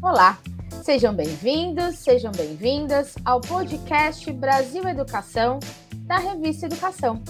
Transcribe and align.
Olá, 0.00 0.38
sejam 0.84 1.12
bem-vindos, 1.12 1.96
sejam 1.96 2.30
bem-vindas 2.30 3.16
ao 3.24 3.40
podcast 3.40 4.32
Brasil 4.32 4.86
Educação 4.88 5.58
da 6.06 6.18
revista 6.18 6.66
Educação. 6.66 7.20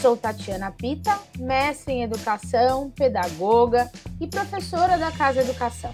Sou 0.00 0.16
Tatiana 0.16 0.70
Pita, 0.70 1.18
mestre 1.36 1.94
em 1.94 2.02
educação, 2.04 2.88
pedagoga 2.92 3.90
e 4.20 4.28
professora 4.28 4.96
da 4.96 5.10
Casa 5.10 5.40
Educação. 5.40 5.92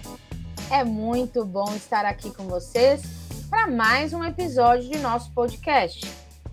É 0.69 0.83
muito 0.83 1.43
bom 1.43 1.73
estar 1.73 2.05
aqui 2.05 2.29
com 2.29 2.43
vocês 2.43 3.01
para 3.49 3.65
mais 3.65 4.13
um 4.13 4.23
episódio 4.23 4.91
de 4.91 4.99
nosso 4.99 5.31
podcast, 5.33 6.05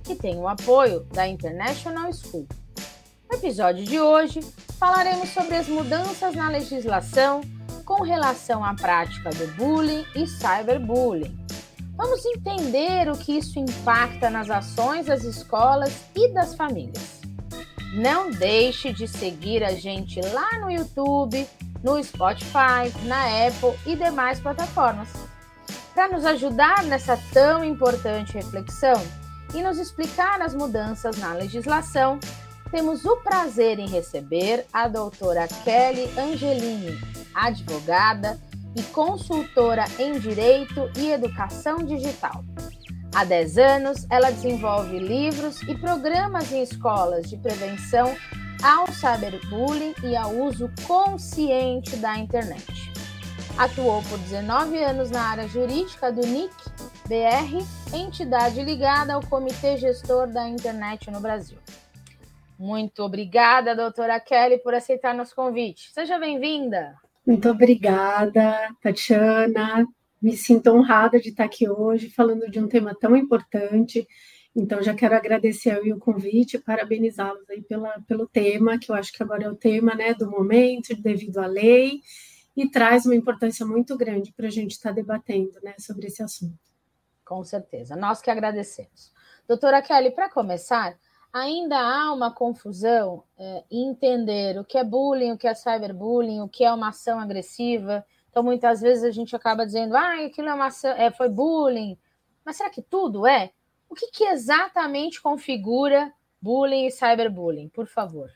que 0.02 0.14
tem 0.14 0.38
o 0.38 0.48
apoio 0.48 1.00
da 1.12 1.28
International 1.28 2.10
School. 2.14 2.48
No 3.30 3.36
episódio 3.36 3.84
de 3.84 4.00
hoje, 4.00 4.40
falaremos 4.78 5.28
sobre 5.28 5.56
as 5.56 5.68
mudanças 5.68 6.34
na 6.34 6.48
legislação 6.48 7.42
com 7.88 8.02
relação 8.02 8.62
à 8.62 8.74
prática 8.74 9.30
do 9.30 9.46
bullying 9.54 10.04
e 10.14 10.26
cyberbullying. 10.26 11.34
Vamos 11.96 12.22
entender 12.26 13.08
o 13.08 13.16
que 13.16 13.38
isso 13.38 13.58
impacta 13.58 14.28
nas 14.28 14.50
ações 14.50 15.06
das 15.06 15.24
escolas 15.24 16.04
e 16.14 16.28
das 16.34 16.54
famílias. 16.54 17.22
Não 17.94 18.30
deixe 18.30 18.92
de 18.92 19.08
seguir 19.08 19.64
a 19.64 19.72
gente 19.72 20.20
lá 20.20 20.60
no 20.60 20.70
YouTube, 20.70 21.48
no 21.82 22.04
Spotify, 22.04 22.92
na 23.04 23.24
Apple 23.46 23.74
e 23.86 23.96
demais 23.96 24.38
plataformas. 24.38 25.08
Para 25.94 26.08
nos 26.08 26.26
ajudar 26.26 26.84
nessa 26.84 27.18
tão 27.32 27.64
importante 27.64 28.34
reflexão 28.34 29.02
e 29.54 29.62
nos 29.62 29.78
explicar 29.78 30.42
as 30.42 30.54
mudanças 30.54 31.16
na 31.16 31.32
legislação, 31.32 32.20
temos 32.70 33.06
o 33.06 33.16
prazer 33.16 33.78
em 33.78 33.88
receber 33.88 34.66
a 34.70 34.86
doutora 34.88 35.48
Kelly 35.64 36.06
Angelini, 36.18 37.00
advogada 37.46 38.38
e 38.76 38.82
consultora 38.82 39.84
em 39.98 40.18
Direito 40.18 40.90
e 40.96 41.10
Educação 41.10 41.78
Digital. 41.78 42.44
Há 43.14 43.24
10 43.24 43.58
anos, 43.58 44.06
ela 44.10 44.30
desenvolve 44.30 44.98
livros 44.98 45.62
e 45.62 45.74
programas 45.74 46.52
em 46.52 46.62
escolas 46.62 47.28
de 47.28 47.36
prevenção 47.36 48.14
ao 48.62 48.86
cyberbullying 48.88 49.94
e 50.02 50.16
ao 50.16 50.34
uso 50.34 50.70
consciente 50.86 51.96
da 51.96 52.18
internet. 52.18 52.92
Atuou 53.56 54.02
por 54.04 54.18
19 54.18 54.78
anos 54.82 55.10
na 55.10 55.22
área 55.22 55.48
jurídica 55.48 56.12
do 56.12 56.20
NIC 56.26 56.52
BR, 57.08 57.64
entidade 57.96 58.62
ligada 58.62 59.14
ao 59.14 59.26
Comitê 59.26 59.76
Gestor 59.78 60.28
da 60.28 60.46
Internet 60.46 61.10
no 61.10 61.20
Brasil. 61.20 61.58
Muito 62.58 63.02
obrigada, 63.02 63.74
doutora 63.74 64.20
Kelly, 64.20 64.58
por 64.58 64.74
aceitar 64.74 65.14
nosso 65.14 65.34
convite. 65.34 65.90
Seja 65.92 66.18
bem-vinda. 66.18 66.96
Muito 67.28 67.46
obrigada, 67.50 68.74
Tatiana. 68.80 69.86
Me 70.20 70.34
sinto 70.34 70.70
honrada 70.70 71.20
de 71.20 71.28
estar 71.28 71.44
aqui 71.44 71.68
hoje 71.68 72.08
falando 72.08 72.50
de 72.50 72.58
um 72.58 72.66
tema 72.66 72.94
tão 72.98 73.14
importante. 73.14 74.08
Então, 74.56 74.82
já 74.82 74.94
quero 74.94 75.14
agradecer 75.14 75.78
o 75.92 75.98
convite 75.98 76.56
e 76.56 76.58
parabenizá-los 76.58 77.46
aí 77.50 77.60
pela, 77.60 78.00
pelo 78.08 78.26
tema, 78.26 78.78
que 78.78 78.90
eu 78.90 78.94
acho 78.94 79.12
que 79.12 79.22
agora 79.22 79.44
é 79.44 79.50
o 79.50 79.54
tema 79.54 79.94
né, 79.94 80.14
do 80.14 80.30
momento, 80.30 80.96
devido 81.02 81.36
à 81.36 81.46
lei, 81.46 82.00
e 82.56 82.66
traz 82.70 83.04
uma 83.04 83.14
importância 83.14 83.66
muito 83.66 83.94
grande 83.94 84.32
para 84.32 84.46
a 84.46 84.50
gente 84.50 84.70
estar 84.70 84.92
debatendo 84.92 85.60
né, 85.62 85.74
sobre 85.78 86.06
esse 86.06 86.22
assunto. 86.22 86.58
Com 87.26 87.44
certeza, 87.44 87.94
nós 87.94 88.22
que 88.22 88.30
agradecemos. 88.30 89.12
Doutora 89.46 89.82
Kelly, 89.82 90.12
para 90.12 90.30
começar, 90.30 90.98
ainda 91.32 91.78
há 91.78 92.12
uma 92.12 92.32
confusão 92.32 93.24
é, 93.38 93.64
em 93.70 93.88
entender 93.88 94.58
o 94.58 94.64
que 94.64 94.78
é 94.78 94.84
bullying, 94.84 95.32
o 95.32 95.38
que 95.38 95.46
é 95.46 95.54
cyberbullying, 95.54 96.40
o 96.40 96.48
que 96.48 96.64
é 96.64 96.72
uma 96.72 96.88
ação 96.88 97.18
agressiva. 97.18 98.04
Então, 98.30 98.42
muitas 98.42 98.80
vezes 98.80 99.04
a 99.04 99.10
gente 99.10 99.34
acaba 99.34 99.66
dizendo, 99.66 99.96
ah, 99.96 100.24
aquilo 100.24 100.48
é 100.48 100.54
uma 100.54 100.66
ação, 100.66 100.90
é, 100.90 101.10
foi 101.10 101.28
bullying. 101.28 101.98
Mas 102.44 102.56
será 102.56 102.70
que 102.70 102.82
tudo 102.82 103.26
é? 103.26 103.50
O 103.88 103.94
que, 103.94 104.10
que 104.10 104.24
exatamente 104.24 105.20
configura 105.20 106.12
bullying 106.40 106.86
e 106.86 106.90
cyberbullying? 106.90 107.68
Por 107.68 107.86
favor. 107.86 108.30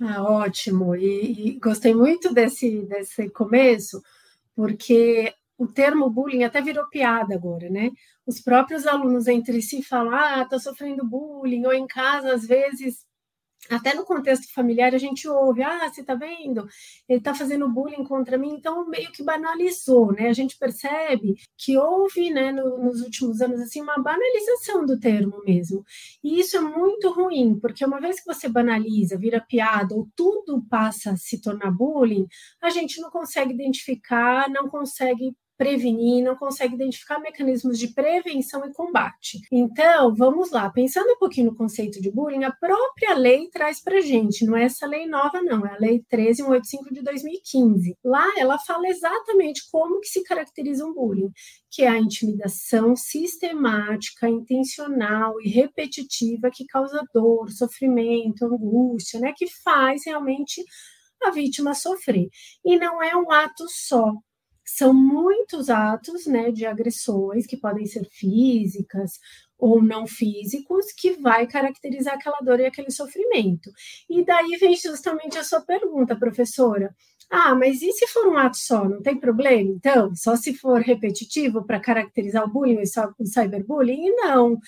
Ah, 0.00 0.22
ótimo. 0.22 0.94
E, 0.96 1.48
e 1.48 1.58
gostei 1.58 1.94
muito 1.94 2.32
desse, 2.32 2.82
desse 2.82 3.30
começo, 3.30 4.02
porque 4.54 5.34
o 5.58 5.66
termo 5.66 6.10
bullying 6.10 6.44
até 6.44 6.60
virou 6.60 6.88
piada 6.88 7.34
agora, 7.34 7.68
né? 7.70 7.90
Os 8.26 8.40
próprios 8.40 8.86
alunos 8.86 9.26
entre 9.28 9.60
si 9.62 9.82
falam, 9.82 10.14
ah, 10.14 10.44
tô 10.48 10.58
sofrendo 10.58 11.04
bullying, 11.06 11.66
ou 11.66 11.72
em 11.72 11.86
casa, 11.86 12.34
às 12.34 12.46
vezes, 12.46 13.04
até 13.70 13.94
no 13.94 14.04
contexto 14.04 14.52
familiar, 14.52 14.94
a 14.94 14.98
gente 14.98 15.26
ouve, 15.28 15.62
ah, 15.62 15.88
você 15.88 16.02
tá 16.02 16.14
vendo? 16.14 16.66
Ele 17.08 17.20
tá 17.20 17.34
fazendo 17.34 17.68
bullying 17.68 18.04
contra 18.04 18.36
mim, 18.36 18.54
então 18.54 18.86
meio 18.88 19.10
que 19.10 19.22
banalizou, 19.22 20.12
né? 20.12 20.28
A 20.28 20.32
gente 20.32 20.58
percebe 20.58 21.34
que 21.56 21.78
houve, 21.78 22.30
né, 22.30 22.52
no, 22.52 22.78
nos 22.78 23.00
últimos 23.00 23.40
anos, 23.40 23.60
assim, 23.60 23.80
uma 23.80 23.98
banalização 23.98 24.84
do 24.84 24.98
termo 24.98 25.42
mesmo. 25.44 25.84
E 26.22 26.40
isso 26.40 26.56
é 26.56 26.60
muito 26.60 27.10
ruim, 27.10 27.58
porque 27.58 27.84
uma 27.84 28.00
vez 28.00 28.20
que 28.20 28.26
você 28.26 28.48
banaliza, 28.48 29.16
vira 29.18 29.40
piada, 29.40 29.94
ou 29.94 30.08
tudo 30.14 30.62
passa 30.68 31.12
a 31.12 31.16
se 31.16 31.40
tornar 31.40 31.70
bullying, 31.70 32.26
a 32.60 32.70
gente 32.70 33.00
não 33.00 33.10
consegue 33.10 33.54
identificar, 33.54 34.48
não 34.50 34.68
consegue 34.68 35.34
prevenir, 35.56 36.24
não 36.24 36.36
consegue 36.36 36.74
identificar 36.74 37.18
mecanismos 37.20 37.78
de 37.78 37.88
prevenção 37.88 38.64
e 38.66 38.72
combate. 38.72 39.40
Então, 39.50 40.14
vamos 40.14 40.50
lá, 40.50 40.68
pensando 40.70 41.12
um 41.12 41.18
pouquinho 41.18 41.50
no 41.50 41.56
conceito 41.56 42.00
de 42.00 42.10
bullying, 42.10 42.44
a 42.44 42.52
própria 42.52 43.14
lei 43.14 43.48
traz 43.50 43.82
para 43.82 44.00
gente, 44.00 44.44
não 44.44 44.56
é 44.56 44.64
essa 44.64 44.86
lei 44.86 45.06
nova, 45.06 45.40
não, 45.42 45.64
é 45.66 45.74
a 45.74 45.78
lei 45.78 46.04
13185 46.08 46.92
de 46.92 47.02
2015. 47.02 47.96
Lá 48.04 48.24
ela 48.36 48.58
fala 48.58 48.88
exatamente 48.88 49.62
como 49.70 50.00
que 50.00 50.08
se 50.08 50.22
caracteriza 50.24 50.84
um 50.84 50.92
bullying, 50.92 51.30
que 51.70 51.82
é 51.82 51.88
a 51.88 51.98
intimidação 51.98 52.96
sistemática, 52.96 54.28
intencional 54.28 55.40
e 55.40 55.48
repetitiva 55.48 56.50
que 56.52 56.66
causa 56.66 57.04
dor, 57.12 57.50
sofrimento, 57.50 58.44
angústia, 58.44 59.20
né, 59.20 59.32
que 59.36 59.46
faz 59.62 60.02
realmente 60.06 60.64
a 61.22 61.30
vítima 61.30 61.74
sofrer. 61.74 62.28
E 62.64 62.78
não 62.78 63.02
é 63.02 63.16
um 63.16 63.30
ato 63.30 63.64
só, 63.68 64.12
são 64.64 64.94
muitos 64.94 65.68
atos 65.68 66.26
né, 66.26 66.50
de 66.50 66.66
agressões 66.66 67.46
que 67.46 67.56
podem 67.56 67.86
ser 67.86 68.06
físicas 68.10 69.20
ou 69.58 69.82
não 69.82 70.06
físicos 70.06 70.92
que 70.92 71.12
vai 71.12 71.46
caracterizar 71.46 72.14
aquela 72.14 72.40
dor 72.40 72.60
e 72.60 72.66
aquele 72.66 72.90
sofrimento. 72.90 73.70
E 74.08 74.24
daí 74.24 74.56
vem 74.58 74.76
justamente 74.76 75.38
a 75.38 75.44
sua 75.44 75.60
pergunta, 75.60 76.16
professora. 76.16 76.94
Ah, 77.30 77.54
mas 77.54 77.80
e 77.82 77.90
se 77.92 78.06
for 78.08 78.28
um 78.28 78.36
ato 78.36 78.56
só? 78.56 78.88
Não 78.88 79.02
tem 79.02 79.18
problema, 79.18 79.70
então? 79.70 80.14
Só 80.14 80.36
se 80.36 80.54
for 80.54 80.80
repetitivo 80.80 81.64
para 81.64 81.80
caracterizar 81.80 82.44
o 82.44 82.50
bullying 82.50 82.80
e 82.80 82.82
o 82.82 83.26
cyberbullying? 83.26 84.10
Não. 84.16 84.58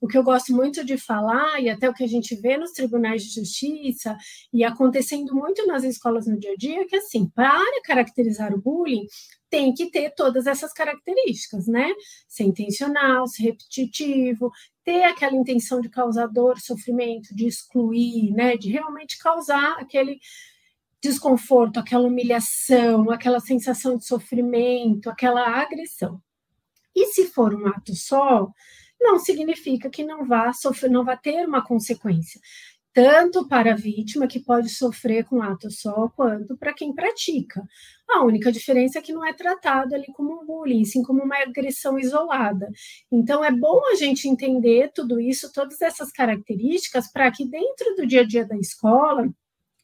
O 0.00 0.08
que 0.08 0.16
eu 0.16 0.22
gosto 0.22 0.52
muito 0.54 0.84
de 0.84 0.96
falar, 0.96 1.60
e 1.60 1.68
até 1.68 1.88
o 1.88 1.94
que 1.94 2.04
a 2.04 2.08
gente 2.08 2.34
vê 2.36 2.56
nos 2.56 2.72
tribunais 2.72 3.22
de 3.22 3.34
justiça, 3.34 4.16
e 4.52 4.64
acontecendo 4.64 5.34
muito 5.34 5.66
nas 5.66 5.84
escolas 5.84 6.26
no 6.26 6.38
dia 6.38 6.52
a 6.52 6.56
dia, 6.56 6.80
é 6.80 6.84
que 6.84 6.96
assim, 6.96 7.28
para 7.28 7.82
caracterizar 7.84 8.54
o 8.54 8.60
bullying, 8.60 9.06
tem 9.48 9.72
que 9.72 9.90
ter 9.90 10.10
todas 10.10 10.46
essas 10.46 10.72
características, 10.72 11.66
né? 11.66 11.92
Ser 12.28 12.44
intencional, 12.44 13.26
ser 13.26 13.44
repetitivo, 13.44 14.50
ter 14.84 15.04
aquela 15.04 15.36
intenção 15.36 15.80
de 15.80 15.88
causar 15.88 16.26
dor, 16.26 16.60
sofrimento, 16.60 17.34
de 17.34 17.46
excluir, 17.46 18.32
né? 18.32 18.56
De 18.56 18.70
realmente 18.70 19.18
causar 19.18 19.78
aquele 19.78 20.18
desconforto, 21.00 21.78
aquela 21.78 22.06
humilhação, 22.06 23.10
aquela 23.10 23.40
sensação 23.40 23.96
de 23.96 24.06
sofrimento, 24.06 25.08
aquela 25.08 25.46
agressão. 25.60 26.20
E 26.94 27.06
se 27.06 27.26
for 27.26 27.54
um 27.54 27.66
ato 27.68 27.94
só, 27.94 28.48
não 29.00 29.18
significa 29.18 29.90
que 29.90 30.02
não 30.02 30.26
vá 30.26 30.52
sofrer, 30.52 30.90
não 30.90 31.04
vá 31.04 31.16
ter 31.16 31.46
uma 31.46 31.62
consequência 31.64 32.40
tanto 32.96 33.46
para 33.46 33.72
a 33.72 33.76
vítima, 33.76 34.26
que 34.26 34.40
pode 34.40 34.70
sofrer 34.70 35.26
com 35.26 35.42
ato 35.42 35.70
só, 35.70 36.08
quanto 36.16 36.56
para 36.56 36.72
quem 36.72 36.94
pratica. 36.94 37.62
A 38.08 38.24
única 38.24 38.50
diferença 38.50 38.98
é 38.98 39.02
que 39.02 39.12
não 39.12 39.22
é 39.22 39.34
tratado 39.34 39.94
ali 39.94 40.06
como 40.14 40.40
um 40.40 40.46
bullying, 40.46 40.82
sim 40.86 41.02
como 41.02 41.22
uma 41.22 41.36
agressão 41.42 41.98
isolada. 41.98 42.70
Então, 43.12 43.44
é 43.44 43.50
bom 43.50 43.82
a 43.92 43.96
gente 43.96 44.26
entender 44.26 44.92
tudo 44.94 45.20
isso, 45.20 45.52
todas 45.52 45.82
essas 45.82 46.10
características, 46.10 47.12
para 47.12 47.30
que 47.30 47.44
dentro 47.46 47.96
do 47.96 48.06
dia 48.06 48.22
a 48.22 48.26
dia 48.26 48.46
da 48.46 48.56
escola, 48.56 49.28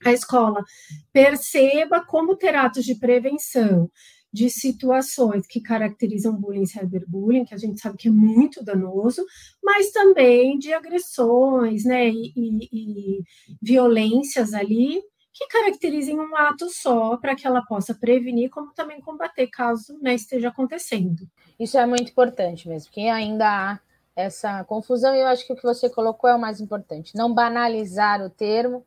a 0.02 0.10
escola 0.10 0.64
perceba 1.12 2.02
como 2.06 2.34
ter 2.34 2.56
atos 2.56 2.82
de 2.82 2.94
prevenção, 2.94 3.90
de 4.32 4.48
situações 4.48 5.46
que 5.46 5.60
caracterizam 5.60 6.34
bullying 6.34 6.66
cyberbullying, 6.66 7.44
que 7.44 7.54
a 7.54 7.58
gente 7.58 7.80
sabe 7.80 7.98
que 7.98 8.08
é 8.08 8.10
muito 8.10 8.64
danoso, 8.64 9.24
mas 9.62 9.90
também 9.90 10.58
de 10.58 10.72
agressões 10.72 11.84
né, 11.84 12.08
e, 12.08 12.32
e, 12.34 12.68
e 12.72 13.24
violências 13.60 14.54
ali 14.54 15.02
que 15.32 15.46
caracterizem 15.46 16.18
um 16.18 16.36
ato 16.36 16.68
só 16.68 17.16
para 17.16 17.34
que 17.34 17.46
ela 17.46 17.62
possa 17.62 17.94
prevenir, 17.94 18.50
como 18.50 18.72
também 18.74 19.00
combater 19.00 19.46
caso 19.46 19.98
né, 20.00 20.14
esteja 20.14 20.48
acontecendo. 20.48 21.26
Isso 21.58 21.78
é 21.78 21.86
muito 21.86 22.10
importante 22.10 22.68
mesmo, 22.68 22.88
porque 22.88 23.02
ainda 23.02 23.46
há 23.48 23.80
essa 24.14 24.62
confusão, 24.64 25.14
e 25.14 25.20
eu 25.20 25.26
acho 25.26 25.46
que 25.46 25.52
o 25.52 25.56
que 25.56 25.62
você 25.62 25.88
colocou 25.88 26.28
é 26.28 26.34
o 26.34 26.40
mais 26.40 26.60
importante, 26.60 27.16
não 27.16 27.32
banalizar 27.32 28.22
o 28.22 28.28
termo, 28.28 28.84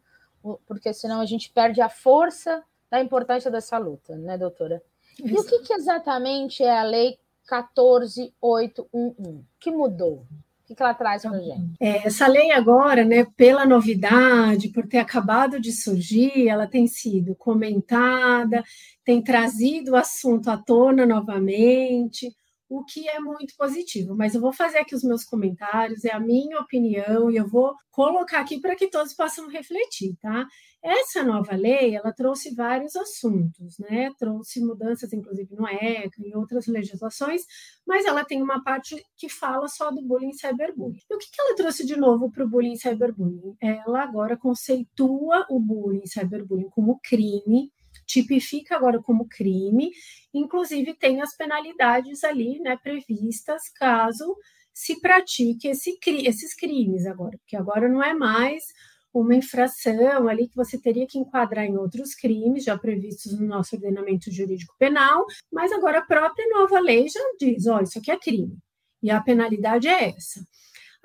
porque 0.67 0.93
senão 0.93 1.19
a 1.19 1.25
gente 1.25 1.51
perde 1.51 1.81
a 1.81 1.89
força 1.89 2.63
da 2.91 3.01
importância 3.01 3.49
dessa 3.49 3.79
luta, 3.79 4.15
né, 4.15 4.37
doutora? 4.37 4.81
E 5.23 5.33
o 5.33 5.43
que, 5.43 5.59
que 5.59 5.73
exatamente 5.73 6.63
é 6.63 6.77
a 6.77 6.83
Lei 6.83 7.17
14811? 7.47 8.85
O 8.91 9.43
que 9.59 9.71
mudou? 9.71 10.25
O 10.67 10.73
que, 10.73 10.81
ela 10.81 10.95
traz 10.95 11.21
para 11.21 11.31
a 11.31 11.39
gente? 11.39 11.75
É, 11.79 12.07
essa 12.07 12.27
lei 12.27 12.51
agora, 12.51 13.03
né, 13.03 13.27
pela 13.37 13.67
novidade, 13.67 14.69
por 14.69 14.87
ter 14.87 14.97
acabado 14.97 15.59
de 15.59 15.71
surgir, 15.71 16.47
ela 16.47 16.65
tem 16.65 16.87
sido 16.87 17.35
comentada, 17.35 18.63
tem 19.03 19.21
trazido 19.21 19.91
o 19.91 19.95
assunto 19.95 20.49
à 20.49 20.57
tona 20.57 21.05
novamente, 21.05 22.35
o 22.79 22.85
que 22.85 23.07
é 23.07 23.19
muito 23.19 23.55
positivo. 23.57 24.15
Mas 24.15 24.35
eu 24.35 24.41
vou 24.41 24.53
fazer 24.53 24.79
aqui 24.79 24.95
os 24.95 25.03
meus 25.03 25.23
comentários, 25.23 26.03
é 26.05 26.11
a 26.11 26.19
minha 26.19 26.59
opinião, 26.59 27.29
e 27.31 27.37
eu 27.37 27.47
vou 27.47 27.73
colocar 27.91 28.41
aqui 28.41 28.59
para 28.59 28.75
que 28.75 28.89
todos 28.89 29.13
possam 29.13 29.47
refletir, 29.47 30.15
tá? 30.21 30.45
Essa 30.83 31.23
nova 31.23 31.55
lei, 31.55 31.95
ela 31.95 32.13
trouxe 32.13 32.53
vários 32.53 32.95
assuntos, 32.95 33.79
né? 33.79 34.11
Trouxe 34.19 34.59
mudanças, 34.59 35.11
inclusive, 35.13 35.55
no 35.55 35.67
ECA 35.67 36.21
e 36.23 36.35
outras 36.35 36.67
legislações, 36.67 37.41
mas 37.87 38.05
ela 38.05 38.23
tem 38.23 38.41
uma 38.41 38.63
parte 38.63 39.03
que 39.17 39.29
fala 39.29 39.67
só 39.67 39.89
do 39.89 40.01
bullying 40.01 40.29
e 40.29 40.37
cyberbullying. 40.37 40.99
E 41.09 41.15
o 41.15 41.17
que, 41.17 41.31
que 41.31 41.41
ela 41.41 41.55
trouxe 41.55 41.85
de 41.85 41.95
novo 41.95 42.29
para 42.29 42.43
o 42.43 42.49
bullying 42.49 42.73
e 42.73 42.77
cyberbullying? 42.77 43.55
Ela 43.61 44.03
agora 44.03 44.37
conceitua 44.37 45.45
o 45.49 45.59
bullying 45.59 46.03
e 46.03 46.09
cyberbullying 46.09 46.69
como 46.69 46.99
crime, 47.01 47.71
tipifica 48.05 48.75
agora 48.75 49.01
como 49.01 49.27
crime, 49.27 49.91
inclusive 50.33 50.93
tem 50.93 51.21
as 51.21 51.35
penalidades 51.35 52.23
ali, 52.23 52.59
né, 52.59 52.77
previstas 52.77 53.69
caso 53.69 54.35
se 54.73 54.99
pratique 54.99 55.69
esse, 55.69 55.97
esses 56.05 56.53
crimes 56.53 57.05
agora, 57.05 57.37
porque 57.37 57.55
agora 57.55 57.87
não 57.87 58.03
é 58.03 58.13
mais 58.13 58.65
uma 59.13 59.33
infração 59.33 60.27
ali 60.27 60.49
que 60.49 60.55
você 60.55 60.77
teria 60.77 61.07
que 61.07 61.17
enquadrar 61.17 61.63
em 61.65 61.77
outros 61.77 62.13
crimes 62.13 62.65
já 62.65 62.77
previstos 62.77 63.39
no 63.39 63.47
nosso 63.47 63.77
ordenamento 63.77 64.29
jurídico 64.29 64.75
penal, 64.77 65.25
mas 65.51 65.71
agora 65.71 65.99
a 65.99 66.05
própria 66.05 66.45
nova 66.49 66.79
lei 66.79 67.07
já 67.07 67.21
diz, 67.39 67.65
ó, 67.67 67.77
oh, 67.77 67.81
isso 67.81 67.97
aqui 67.97 68.11
é 68.11 68.19
crime. 68.19 68.57
E 69.01 69.09
a 69.09 69.21
penalidade 69.21 69.87
é 69.87 70.09
essa. 70.09 70.45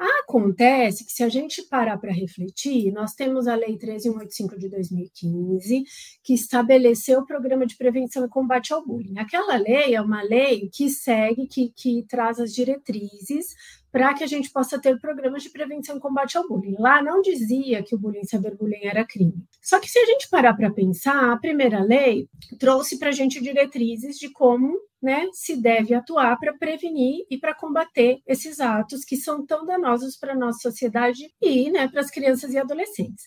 Acontece 0.00 1.05
que, 1.05 1.12
se 1.12 1.23
a 1.23 1.29
gente 1.29 1.62
parar 1.62 1.99
para 1.99 2.11
refletir, 2.11 2.91
nós 2.91 3.12
temos 3.12 3.47
a 3.47 3.55
Lei 3.55 3.76
13185 3.76 4.58
de 4.58 4.70
2015, 4.70 5.85
que 6.23 6.32
estabeleceu 6.32 7.20
o 7.20 7.26
Programa 7.26 7.67
de 7.67 7.76
Prevenção 7.76 8.25
e 8.25 8.29
Combate 8.29 8.73
ao 8.73 8.82
Bullying. 8.82 9.19
Aquela 9.19 9.56
lei 9.56 9.94
é 9.94 10.00
uma 10.00 10.23
lei 10.23 10.70
que 10.73 10.88
segue, 10.88 11.47
que, 11.47 11.70
que 11.76 12.02
traz 12.08 12.41
as 12.41 12.55
diretrizes 12.55 13.55
para 13.93 14.15
que 14.15 14.23
a 14.23 14.27
gente 14.27 14.51
possa 14.51 14.81
ter 14.81 14.99
programas 15.01 15.43
de 15.43 15.51
prevenção 15.51 15.97
e 15.97 16.01
combate 16.01 16.37
ao 16.39 16.47
bullying. 16.47 16.77
Lá 16.79 17.03
não 17.03 17.21
dizia 17.21 17.83
que 17.83 17.95
o 17.95 17.99
bullying 17.99 18.25
cyberbullying 18.25 18.85
era 18.85 19.07
crime. 19.07 19.45
Só 19.61 19.81
que 19.81 19.89
se 19.89 19.99
a 19.99 20.07
gente 20.07 20.29
parar 20.29 20.55
para 20.55 20.71
pensar, 20.71 21.33
a 21.33 21.39
primeira 21.39 21.83
lei 21.83 22.29
trouxe 22.59 22.99
para 22.99 23.09
a 23.09 23.13
gente 23.13 23.41
diretrizes 23.41 24.17
de 24.17 24.31
como 24.31 24.79
né, 25.03 25.27
se 25.33 25.57
deve 25.57 25.95
atuar 25.95 26.39
para 26.39 26.57
prevenir 26.57 27.25
e 27.31 27.39
para 27.39 27.55
combater 27.55 28.19
esses 28.27 28.61
atos 28.61 29.05
que 29.05 29.17
são 29.17 29.47
tão 29.47 29.65
danosos 29.65 30.17
para 30.17 30.35
a 30.35 30.37
nossa 30.37 30.59
sociedade 30.61 31.33
e 31.41 31.71
né, 31.71 31.89
para 31.89 32.01
as 32.01 32.11
crianças 32.11 32.53
e 32.53 32.59
adolescentes. 32.59 33.25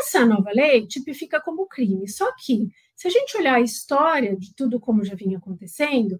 Essa 0.00 0.24
nova 0.24 0.50
lei 0.50 0.86
tipifica 0.86 1.40
como 1.40 1.66
crime, 1.66 2.08
só 2.08 2.30
que 2.38 2.68
se 2.96 3.08
a 3.08 3.10
gente 3.10 3.36
olhar 3.36 3.56
a 3.56 3.60
história 3.60 4.36
de 4.36 4.54
tudo 4.54 4.80
como 4.80 5.04
já 5.04 5.14
vinha 5.14 5.38
acontecendo, 5.38 6.18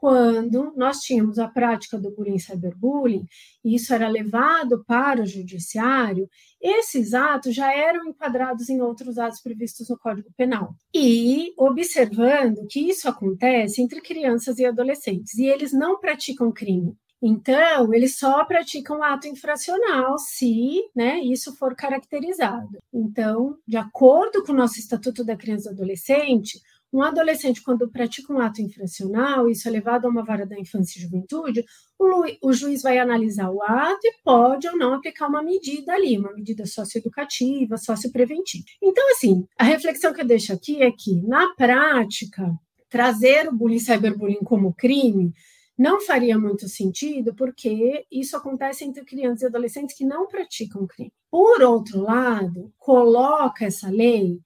quando 0.00 0.72
nós 0.76 1.00
tínhamos 1.00 1.38
a 1.38 1.48
prática 1.48 1.98
do 1.98 2.10
bullying 2.10 2.38
cyberbullying, 2.38 3.26
e 3.64 3.74
isso 3.74 3.92
era 3.92 4.08
levado 4.08 4.84
para 4.84 5.22
o 5.22 5.26
judiciário, 5.26 6.28
esses 6.60 7.14
atos 7.14 7.54
já 7.54 7.72
eram 7.72 8.06
enquadrados 8.06 8.68
em 8.68 8.80
outros 8.80 9.18
atos 9.18 9.40
previstos 9.40 9.88
no 9.88 9.98
Código 9.98 10.28
Penal. 10.36 10.74
E 10.94 11.52
observando 11.56 12.66
que 12.68 12.80
isso 12.80 13.08
acontece 13.08 13.82
entre 13.82 14.00
crianças 14.00 14.58
e 14.58 14.66
adolescentes, 14.66 15.34
e 15.34 15.46
eles 15.46 15.72
não 15.72 15.98
praticam 15.98 16.52
crime. 16.52 16.96
Então, 17.20 17.92
eles 17.92 18.16
só 18.16 18.44
praticam 18.44 19.02
ato 19.02 19.26
infracional 19.26 20.18
se 20.18 20.84
né, 20.94 21.18
isso 21.20 21.54
for 21.56 21.74
caracterizado. 21.74 22.78
Então, 22.92 23.56
de 23.66 23.76
acordo 23.76 24.44
com 24.44 24.52
o 24.52 24.56
nosso 24.56 24.78
Estatuto 24.78 25.24
da 25.24 25.36
Criança 25.36 25.70
e 25.70 25.72
Adolescente, 25.72 26.60
um 26.92 27.02
adolescente, 27.02 27.62
quando 27.62 27.90
pratica 27.90 28.32
um 28.32 28.40
ato 28.40 28.62
infracional, 28.62 29.48
isso 29.48 29.68
é 29.68 29.70
levado 29.70 30.06
a 30.06 30.08
uma 30.08 30.24
vara 30.24 30.46
da 30.46 30.58
infância 30.58 30.98
e 30.98 31.02
juventude, 31.02 31.64
o, 31.98 32.52
juiz 32.52 32.82
vai 32.82 32.98
analisar 32.98 33.50
o 33.50 33.62
ato 33.62 34.06
e 34.06 34.14
pode 34.24 34.66
ou 34.68 34.76
não 34.76 34.94
aplicar 34.94 35.28
uma 35.28 35.42
medida 35.42 35.92
ali, 35.92 36.16
uma 36.16 36.32
medida 36.32 36.64
socioeducativa, 36.64 37.76
sociopreventiva. 37.76 38.64
Então, 38.82 39.10
assim, 39.10 39.46
a 39.58 39.64
reflexão 39.64 40.14
que 40.14 40.20
eu 40.20 40.26
deixo 40.26 40.52
aqui 40.52 40.82
é 40.82 40.90
que, 40.90 41.20
na 41.22 41.54
prática, 41.54 42.50
trazer 42.88 43.48
o 43.48 43.54
bullying 43.54 43.80
cyberbullying 43.80 44.44
como 44.44 44.74
crime 44.74 45.32
não 45.76 46.00
faria 46.00 46.38
muito 46.38 46.68
sentido, 46.68 47.34
porque 47.34 48.04
isso 48.10 48.36
acontece 48.36 48.84
entre 48.84 49.04
crianças 49.04 49.42
e 49.42 49.46
adolescentes 49.46 49.96
que 49.96 50.04
não 50.04 50.26
praticam 50.26 50.86
crime. 50.86 51.12
Por 51.30 51.62
outro 51.62 52.00
lado, 52.00 52.72
coloca 52.78 53.66
essa 53.66 53.90
lei 53.90 54.40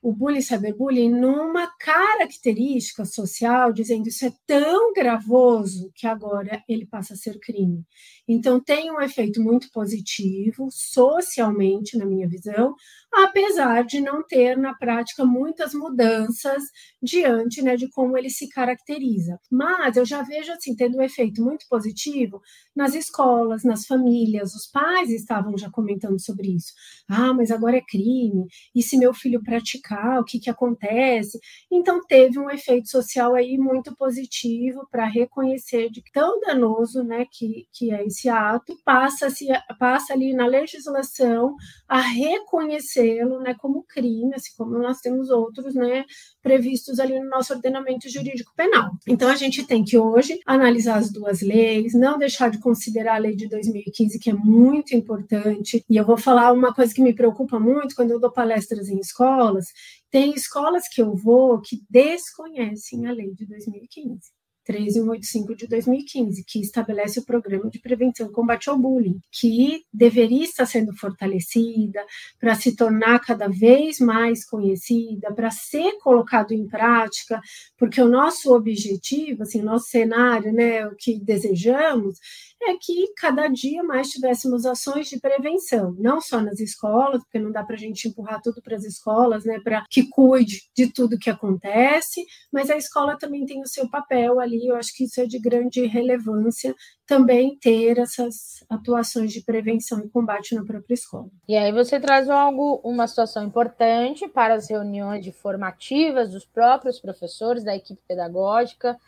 o 0.00 0.12
bullying 0.12 0.42
cyberbullying 0.42 1.10
numa 1.10 1.66
característica 1.78 3.04
social, 3.04 3.72
dizendo 3.72 4.08
isso 4.08 4.24
é 4.24 4.32
tão 4.46 4.92
gravoso 4.92 5.90
que 5.94 6.06
agora 6.06 6.62
ele 6.68 6.86
passa 6.86 7.14
a 7.14 7.16
ser 7.16 7.38
crime. 7.40 7.84
Então, 8.28 8.60
tem 8.60 8.90
um 8.90 9.00
efeito 9.00 9.40
muito 9.42 9.70
positivo 9.72 10.68
socialmente, 10.70 11.96
na 11.96 12.04
minha 12.04 12.28
visão, 12.28 12.74
apesar 13.12 13.84
de 13.84 14.00
não 14.00 14.22
ter 14.22 14.56
na 14.56 14.74
prática 14.74 15.24
muitas 15.24 15.72
mudanças 15.72 16.62
diante 17.02 17.62
né, 17.62 17.76
de 17.76 17.88
como 17.88 18.18
ele 18.18 18.28
se 18.28 18.48
caracteriza. 18.48 19.40
Mas 19.50 19.96
eu 19.96 20.04
já 20.04 20.22
vejo 20.22 20.52
assim, 20.52 20.76
tendo 20.76 20.98
um 20.98 21.02
efeito 21.02 21.42
muito 21.42 21.66
positivo 21.68 22.40
nas 22.76 22.94
escolas, 22.94 23.64
nas 23.64 23.86
famílias. 23.86 24.54
Os 24.54 24.66
pais 24.66 25.10
estavam 25.10 25.56
já 25.56 25.70
comentando 25.70 26.20
sobre 26.20 26.54
isso. 26.54 26.72
Ah, 27.08 27.32
mas 27.32 27.50
agora 27.50 27.78
é 27.78 27.80
crime. 27.82 28.46
E 28.74 28.82
se 28.82 28.96
meu 28.98 29.14
filho 29.14 29.42
praticar, 29.42 30.20
o 30.20 30.24
que, 30.24 30.38
que 30.38 30.50
acontece? 30.50 31.38
Então, 31.70 32.00
teve 32.06 32.38
um 32.38 32.50
efeito 32.50 32.88
social 32.88 33.34
aí 33.34 33.56
muito 33.56 33.96
positivo 33.96 34.86
para 34.90 35.06
reconhecer 35.06 35.90
de 35.90 36.02
tão 36.12 36.40
danoso 36.40 37.02
né, 37.02 37.24
que, 37.30 37.66
que 37.72 37.90
é 37.90 38.06
esse 38.06 38.17
ato, 38.26 38.74
passa, 38.82 39.28
-se, 39.28 39.46
passa 39.78 40.14
ali 40.14 40.32
na 40.32 40.46
legislação 40.46 41.54
a 41.86 42.00
reconhecê-lo 42.00 43.40
né, 43.40 43.54
como 43.58 43.84
crime, 43.84 44.34
assim 44.34 44.52
como 44.56 44.78
nós 44.78 45.00
temos 45.00 45.28
outros 45.28 45.74
né, 45.74 46.06
previstos 46.42 46.98
ali 46.98 47.20
no 47.20 47.28
nosso 47.28 47.52
ordenamento 47.52 48.08
jurídico 48.08 48.52
penal. 48.56 48.92
Então, 49.06 49.28
a 49.28 49.36
gente 49.36 49.66
tem 49.66 49.84
que 49.84 49.98
hoje 49.98 50.40
analisar 50.46 50.96
as 50.96 51.12
duas 51.12 51.42
leis, 51.42 51.92
não 51.92 52.16
deixar 52.16 52.50
de 52.50 52.58
considerar 52.58 53.16
a 53.16 53.18
lei 53.18 53.36
de 53.36 53.46
2015, 53.48 54.18
que 54.18 54.30
é 54.30 54.34
muito 54.34 54.96
importante. 54.96 55.84
E 55.88 55.96
eu 55.96 56.04
vou 56.04 56.16
falar 56.16 56.52
uma 56.52 56.72
coisa 56.72 56.94
que 56.94 57.02
me 57.02 57.14
preocupa 57.14 57.60
muito 57.60 57.94
quando 57.94 58.12
eu 58.12 58.20
dou 58.20 58.32
palestras 58.32 58.88
em 58.88 58.98
escolas. 58.98 59.66
Tem 60.10 60.32
escolas 60.32 60.88
que 60.88 61.02
eu 61.02 61.14
vou 61.14 61.60
que 61.60 61.82
desconhecem 61.90 63.06
a 63.06 63.12
lei 63.12 63.34
de 63.34 63.46
2015. 63.46 64.37
13185 64.68 65.56
de 65.56 65.66
2015, 65.66 66.44
que 66.44 66.60
estabelece 66.60 67.20
o 67.20 67.24
programa 67.24 67.70
de 67.70 67.78
prevenção 67.78 68.26
e 68.26 68.32
combate 68.32 68.68
ao 68.68 68.78
bullying, 68.78 69.18
que 69.32 69.82
deveria 69.92 70.44
estar 70.44 70.66
sendo 70.66 70.94
fortalecida 70.94 72.04
para 72.38 72.54
se 72.54 72.76
tornar 72.76 73.18
cada 73.20 73.48
vez 73.48 73.98
mais 73.98 74.44
conhecida, 74.44 75.32
para 75.32 75.50
ser 75.50 75.98
colocado 76.00 76.52
em 76.52 76.68
prática, 76.68 77.40
porque 77.78 78.00
o 78.00 78.08
nosso 78.08 78.54
objetivo, 78.54 79.42
assim, 79.42 79.62
o 79.62 79.64
nosso 79.64 79.88
cenário, 79.88 80.52
né, 80.52 80.86
o 80.86 80.94
que 80.94 81.18
desejamos 81.18 82.18
é 82.62 82.76
que 82.80 83.12
cada 83.16 83.48
dia 83.48 83.82
mais 83.82 84.08
tivéssemos 84.08 84.66
ações 84.66 85.08
de 85.08 85.20
prevenção, 85.20 85.94
não 85.98 86.20
só 86.20 86.40
nas 86.40 86.60
escolas, 86.60 87.22
porque 87.22 87.38
não 87.38 87.52
dá 87.52 87.62
para 87.62 87.76
a 87.76 87.78
gente 87.78 88.08
empurrar 88.08 88.40
tudo 88.42 88.60
para 88.62 88.76
as 88.76 88.84
escolas, 88.84 89.44
né, 89.44 89.60
para 89.60 89.84
que 89.88 90.08
cuide 90.08 90.62
de 90.76 90.92
tudo 90.92 91.18
que 91.18 91.30
acontece, 91.30 92.24
mas 92.52 92.70
a 92.70 92.76
escola 92.76 93.18
também 93.18 93.46
tem 93.46 93.62
o 93.62 93.68
seu 93.68 93.88
papel 93.88 94.40
ali, 94.40 94.66
eu 94.66 94.76
acho 94.76 94.94
que 94.94 95.04
isso 95.04 95.20
é 95.20 95.26
de 95.26 95.38
grande 95.38 95.86
relevância 95.86 96.74
também 97.06 97.56
ter 97.58 97.98
essas 97.98 98.62
atuações 98.68 99.32
de 99.32 99.42
prevenção 99.42 100.00
e 100.00 100.10
combate 100.10 100.54
na 100.54 100.64
própria 100.64 100.94
escola. 100.94 101.28
E 101.48 101.56
aí 101.56 101.72
você 101.72 101.98
traz 101.98 102.28
algo, 102.28 102.80
uma 102.84 103.06
situação 103.06 103.46
importante 103.46 104.28
para 104.28 104.54
as 104.54 104.68
reuniões 104.68 105.26
formativas 105.38 106.30
dos 106.30 106.44
próprios 106.44 107.00
professores, 107.00 107.64
da 107.64 107.74
equipe 107.74 108.00
pedagógica, 108.06 108.98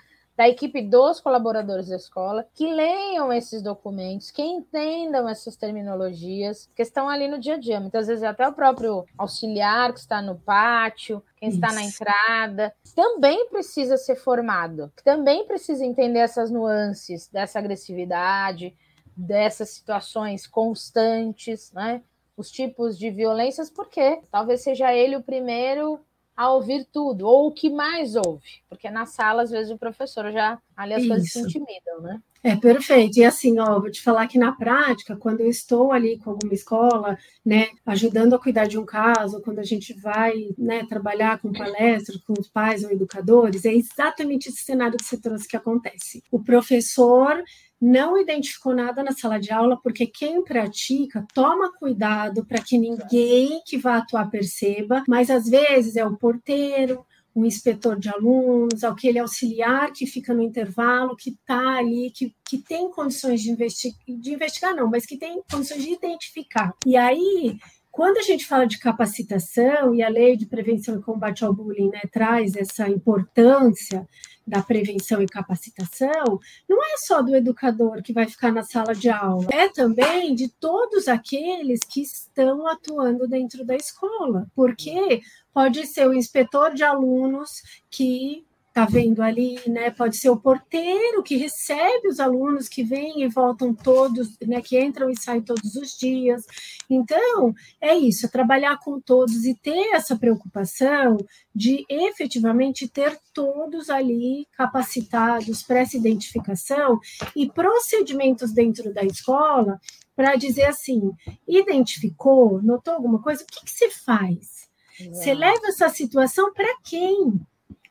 da 0.40 0.48
equipe 0.48 0.80
dos 0.80 1.20
colaboradores 1.20 1.88
da 1.88 1.96
escola, 1.96 2.48
que 2.54 2.72
leiam 2.72 3.30
esses 3.30 3.60
documentos, 3.60 4.30
que 4.30 4.40
entendam 4.40 5.28
essas 5.28 5.54
terminologias, 5.54 6.66
que 6.74 6.80
estão 6.80 7.10
ali 7.10 7.28
no 7.28 7.38
dia 7.38 7.56
a 7.56 7.58
dia. 7.58 7.78
Muitas 7.78 8.06
vezes 8.06 8.24
até 8.24 8.48
o 8.48 8.54
próprio 8.54 9.04
auxiliar 9.18 9.92
que 9.92 10.00
está 10.00 10.22
no 10.22 10.36
pátio, 10.36 11.22
quem 11.36 11.50
Isso. 11.50 11.58
está 11.58 11.74
na 11.74 11.82
entrada, 11.82 12.74
também 12.96 13.50
precisa 13.50 13.98
ser 13.98 14.16
formado, 14.16 14.90
também 15.04 15.46
precisa 15.46 15.84
entender 15.84 16.20
essas 16.20 16.50
nuances 16.50 17.28
dessa 17.28 17.58
agressividade, 17.58 18.74
dessas 19.14 19.68
situações 19.68 20.46
constantes, 20.46 21.70
né? 21.74 22.00
Os 22.34 22.50
tipos 22.50 22.98
de 22.98 23.10
violências, 23.10 23.68
porque 23.68 24.22
talvez 24.30 24.62
seja 24.62 24.90
ele 24.90 25.16
o 25.16 25.22
primeiro 25.22 26.00
a 26.36 26.50
ouvir 26.52 26.86
tudo, 26.92 27.26
ou 27.26 27.48
o 27.48 27.52
que 27.52 27.68
mais 27.68 28.16
ouve, 28.16 28.62
porque 28.68 28.88
na 28.88 29.06
sala, 29.06 29.42
às 29.42 29.50
vezes, 29.50 29.70
o 29.70 29.78
professor 29.78 30.30
já 30.32 30.58
ali 30.76 30.94
as 30.94 31.02
Isso. 31.02 31.08
coisas 31.08 31.32
se 31.32 31.40
intimidam, 31.40 32.00
né? 32.00 32.20
É 32.42 32.56
perfeito. 32.56 33.18
E 33.18 33.24
assim, 33.24 33.58
ó, 33.58 33.78
vou 33.78 33.90
te 33.90 34.00
falar 34.00 34.26
que 34.26 34.38
na 34.38 34.52
prática, 34.52 35.14
quando 35.14 35.42
eu 35.42 35.48
estou 35.48 35.92
ali 35.92 36.18
com 36.18 36.30
alguma 36.30 36.54
escola, 36.54 37.18
né, 37.44 37.68
ajudando 37.84 38.34
a 38.34 38.38
cuidar 38.38 38.66
de 38.66 38.78
um 38.78 38.86
caso, 38.86 39.42
quando 39.42 39.58
a 39.58 39.64
gente 39.64 39.92
vai, 39.92 40.32
né, 40.56 40.86
trabalhar 40.86 41.38
com 41.38 41.52
palestras 41.52 42.16
com 42.22 42.32
os 42.38 42.48
pais 42.48 42.82
ou 42.82 42.90
educadores, 42.90 43.66
é 43.66 43.74
exatamente 43.74 44.48
esse 44.48 44.62
cenário 44.62 44.96
que 44.96 45.04
você 45.04 45.20
trouxe 45.20 45.46
que 45.46 45.56
acontece. 45.56 46.22
O 46.30 46.42
professor 46.42 47.42
não 47.80 48.18
identificou 48.20 48.74
nada 48.74 49.02
na 49.02 49.12
sala 49.12 49.40
de 49.40 49.52
aula, 49.52 49.80
porque 49.82 50.06
quem 50.06 50.44
pratica 50.44 51.26
toma 51.32 51.72
cuidado 51.72 52.44
para 52.44 52.60
que 52.60 52.76
ninguém 52.76 53.62
que 53.64 53.78
vá 53.78 53.96
atuar 53.96 54.28
perceba, 54.28 55.02
mas 55.08 55.30
às 55.30 55.48
vezes 55.48 55.96
é 55.96 56.04
o 56.04 56.16
porteiro, 56.16 57.06
o 57.34 57.44
inspetor 57.46 57.98
de 57.98 58.08
alunos, 58.08 58.84
aquele 58.84 59.18
auxiliar 59.18 59.92
que 59.92 60.04
fica 60.04 60.34
no 60.34 60.42
intervalo, 60.42 61.16
que 61.16 61.30
está 61.30 61.78
ali, 61.78 62.10
que, 62.10 62.34
que 62.44 62.58
tem 62.58 62.90
condições 62.90 63.40
de, 63.40 63.50
investi 63.50 63.94
de 64.06 64.34
investigar, 64.34 64.74
não, 64.74 64.90
mas 64.90 65.06
que 65.06 65.16
tem 65.16 65.40
condições 65.50 65.82
de 65.82 65.92
identificar. 65.92 66.74
E 66.84 66.96
aí, 66.96 67.56
quando 67.90 68.18
a 68.18 68.22
gente 68.22 68.46
fala 68.46 68.66
de 68.66 68.78
capacitação 68.78 69.94
e 69.94 70.02
a 70.02 70.08
lei 70.08 70.36
de 70.36 70.46
prevenção 70.46 70.96
e 70.96 71.02
combate 71.02 71.44
ao 71.44 71.52
bullying 71.52 71.90
né, 71.90 72.02
traz 72.10 72.54
essa 72.54 72.88
importância 72.88 74.08
da 74.46 74.62
prevenção 74.62 75.22
e 75.22 75.26
capacitação, 75.26 76.40
não 76.68 76.82
é 76.82 76.96
só 76.98 77.22
do 77.22 77.34
educador 77.36 78.02
que 78.02 78.12
vai 78.12 78.26
ficar 78.26 78.52
na 78.52 78.62
sala 78.62 78.94
de 78.94 79.08
aula, 79.08 79.46
é 79.52 79.68
também 79.68 80.34
de 80.34 80.48
todos 80.48 81.08
aqueles 81.08 81.80
que 81.80 82.02
estão 82.02 82.66
atuando 82.66 83.28
dentro 83.28 83.64
da 83.64 83.76
escola, 83.76 84.46
porque 84.54 85.20
pode 85.52 85.86
ser 85.86 86.08
o 86.08 86.14
inspetor 86.14 86.74
de 86.74 86.82
alunos 86.82 87.62
que 87.90 88.44
está 88.70 88.86
vendo 88.86 89.20
ali, 89.20 89.58
né? 89.66 89.90
Pode 89.90 90.16
ser 90.16 90.30
o 90.30 90.36
porteiro 90.36 91.22
que 91.22 91.36
recebe 91.36 92.08
os 92.08 92.20
alunos 92.20 92.68
que 92.68 92.82
vêm 92.84 93.22
e 93.22 93.28
voltam 93.28 93.74
todos, 93.74 94.38
né? 94.40 94.62
Que 94.62 94.80
entram 94.80 95.10
e 95.10 95.20
saem 95.20 95.42
todos 95.42 95.74
os 95.74 95.98
dias. 95.98 96.46
Então, 96.88 97.52
é 97.80 97.94
isso, 97.94 98.26
é 98.26 98.28
trabalhar 98.28 98.78
com 98.78 99.00
todos 99.00 99.44
e 99.44 99.54
ter 99.54 99.92
essa 99.92 100.16
preocupação 100.16 101.16
de 101.54 101.84
efetivamente 101.88 102.88
ter 102.88 103.18
todos 103.34 103.90
ali 103.90 104.46
capacitados 104.52 105.62
para 105.62 105.80
essa 105.80 105.96
identificação 105.96 106.98
e 107.34 107.50
procedimentos 107.50 108.52
dentro 108.52 108.94
da 108.94 109.02
escola 109.02 109.80
para 110.14 110.36
dizer 110.36 110.66
assim: 110.66 111.10
identificou, 111.46 112.62
notou 112.62 112.94
alguma 112.94 113.20
coisa, 113.20 113.42
o 113.42 113.46
que, 113.46 113.64
que 113.64 113.70
você 113.70 113.90
faz? 113.90 114.60
Você 115.08 115.32
leva 115.32 115.68
essa 115.68 115.88
situação 115.88 116.52
para 116.52 116.76
quem? 116.84 117.40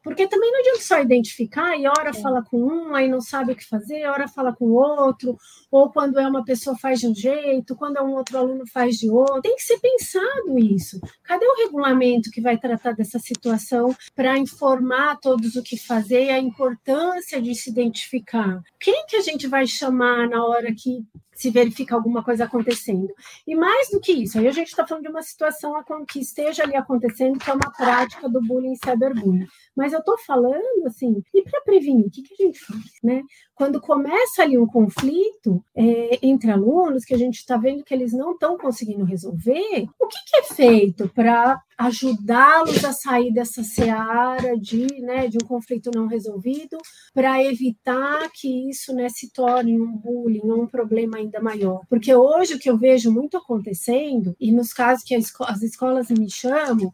Porque 0.04 0.28
também 0.28 0.52
não 0.52 0.60
adianta 0.60 0.82
só 0.82 1.02
identificar 1.02 1.76
e 1.78 1.88
hora 1.88 2.10
é. 2.10 2.14
fala 2.14 2.44
com 2.44 2.58
um, 2.62 2.96
aí 2.96 3.08
não 3.10 3.22
sabe 3.22 3.52
o 3.52 3.56
que 3.56 3.68
fazer, 3.68 4.06
hora 4.08 4.28
fala 4.28 4.54
com 4.54 4.66
o 4.66 4.74
outro, 4.74 5.38
ou 5.70 5.92
quando 5.92 6.20
é 6.20 6.28
uma 6.28 6.44
pessoa 6.44 6.78
faz 6.78 7.00
de 7.00 7.08
um 7.08 7.16
jeito, 7.16 7.76
quando 7.76 7.98
é 7.98 8.02
um 8.02 8.14
outro 8.14 8.38
aluno 8.38 8.64
faz 8.68 8.98
de 8.98 9.10
outro. 9.10 9.42
Tem 9.42 9.56
que 9.56 9.64
ser 9.64 9.80
pensado 9.80 10.58
isso. 10.58 11.00
Cadê 11.24 11.46
o 11.46 11.58
regulamento 11.64 12.32
que 12.32 12.42
vai 12.42 12.58
tratar 12.58 12.94
dessa 12.94 13.20
situação 13.20 13.96
para 14.16 14.38
informar 14.38 15.20
todos 15.20 15.56
o 15.56 15.64
que 15.64 15.78
fazer 15.78 16.26
e 16.26 16.30
a 16.30 16.40
importância 16.40 17.42
de 17.42 17.54
se 17.54 17.70
identificar? 17.70 18.62
Quem 18.80 19.06
que 19.06 19.18
a 19.18 19.22
gente 19.22 19.48
vai 19.48 19.68
chamar 19.68 20.30
na 20.30 20.46
hora 20.46 20.74
que 20.74 21.06
se 21.40 21.50
verifica 21.50 21.96
alguma 21.96 22.22
coisa 22.22 22.44
acontecendo. 22.44 23.08
E 23.48 23.56
mais 23.56 23.90
do 23.90 24.02
que 24.02 24.12
isso, 24.12 24.38
aí 24.38 24.46
a 24.46 24.52
gente 24.52 24.68
está 24.68 24.86
falando 24.86 25.04
de 25.04 25.10
uma 25.10 25.24
situação 25.24 25.74
que 26.06 26.20
esteja 26.20 26.64
ali 26.64 26.76
acontecendo, 26.76 27.40
que 27.40 27.50
é 27.50 27.54
uma 27.54 27.72
prática 27.72 28.28
do 28.28 28.42
bullying 28.42 28.74
e 28.74 28.78
cyberbullying. 28.78 29.48
Mas 29.80 29.94
eu 29.94 30.00
estou 30.00 30.18
falando 30.18 30.86
assim, 30.86 31.24
e 31.34 31.42
para 31.42 31.62
prevenir, 31.62 32.06
o 32.06 32.12
que, 32.12 32.22
que 32.22 32.44
a 32.44 32.46
gente 32.46 32.60
faz? 32.60 32.84
Né? 33.02 33.24
Quando 33.56 33.80
começa 33.80 34.44
ali 34.44 34.58
um 34.58 34.68
conflito 34.68 35.64
é, 35.74 36.20
entre 36.22 36.52
alunos, 36.52 37.06
que 37.06 37.14
a 37.14 37.18
gente 37.18 37.36
está 37.36 37.56
vendo 37.56 37.86
que 37.86 37.94
eles 37.94 38.12
não 38.12 38.34
estão 38.34 38.58
conseguindo 38.58 39.06
resolver, 39.06 39.88
o 39.98 40.08
que, 40.08 40.18
que 40.26 40.38
é 40.38 40.44
feito 40.44 41.08
para 41.16 41.62
ajudá-los 41.78 42.84
a 42.84 42.92
sair 42.92 43.32
dessa 43.32 43.64
seara 43.64 44.58
de, 44.58 44.86
né, 45.02 45.30
de 45.30 45.38
um 45.42 45.48
conflito 45.48 45.90
não 45.96 46.08
resolvido, 46.08 46.78
para 47.14 47.42
evitar 47.42 48.30
que 48.34 48.70
isso 48.70 48.94
né, 48.94 49.08
se 49.08 49.32
torne 49.32 49.80
um 49.80 49.96
bullying, 49.96 50.42
um 50.44 50.68
problema 50.68 51.20
ainda 51.20 51.40
maior. 51.40 51.84
Porque 51.90 52.14
hoje 52.14 52.56
o 52.56 52.60
que 52.60 52.70
eu 52.70 52.78
vejo 52.78 53.10
muito 53.10 53.38
acontecendo, 53.38 54.36
e 54.38 54.52
nos 54.52 54.74
casos 54.74 55.06
que 55.06 55.16
as 55.16 55.62
escolas 55.62 56.10
me 56.10 56.30
chamam, 56.30 56.94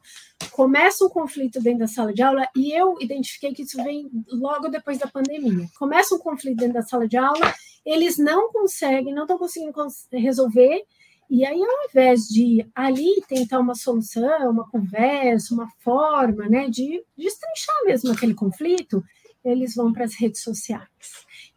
começa 0.52 1.06
um 1.06 1.10
conflito 1.10 1.62
dentro 1.62 1.80
da 1.80 1.88
sala 1.88 2.14
de 2.14 2.22
aula 2.22 2.48
e 2.56 2.72
eu 2.72 2.96
identifiquei 3.00 3.54
que 3.54 3.64
isso 3.64 3.82
vem 3.84 4.10
logo 4.30 4.70
depois 4.70 4.98
da 4.98 5.08
pandemia. 5.08 5.68
Começa 5.78 6.16
um 6.16 6.20
conflito 6.20 6.58
dentro 6.58 6.76
da 6.76 6.82
sala 6.82 7.08
de 7.08 7.18
aula, 7.18 7.54
eles 7.86 8.18
não 8.18 8.52
conseguem, 8.52 9.14
não 9.14 9.24
estão 9.24 9.38
conseguindo 9.38 9.74
resolver 10.12 10.86
e 11.30 11.44
aí, 11.46 11.60
ao 11.60 11.90
invés 11.90 12.28
de 12.28 12.66
ali 12.76 13.22
tentar 13.28 13.60
uma 13.60 13.74
solução, 13.74 14.52
uma 14.52 14.70
conversa, 14.70 15.54
uma 15.54 15.68
forma 15.80 16.48
né, 16.48 16.70
de 16.70 17.04
destrinchar 17.18 17.86
mesmo 17.86 18.12
aquele 18.12 18.36
conflito, 18.36 19.04
eles 19.44 19.76
vão 19.76 19.92
para 19.92 20.06
as 20.06 20.16
redes 20.16 20.42
sociais, 20.42 20.88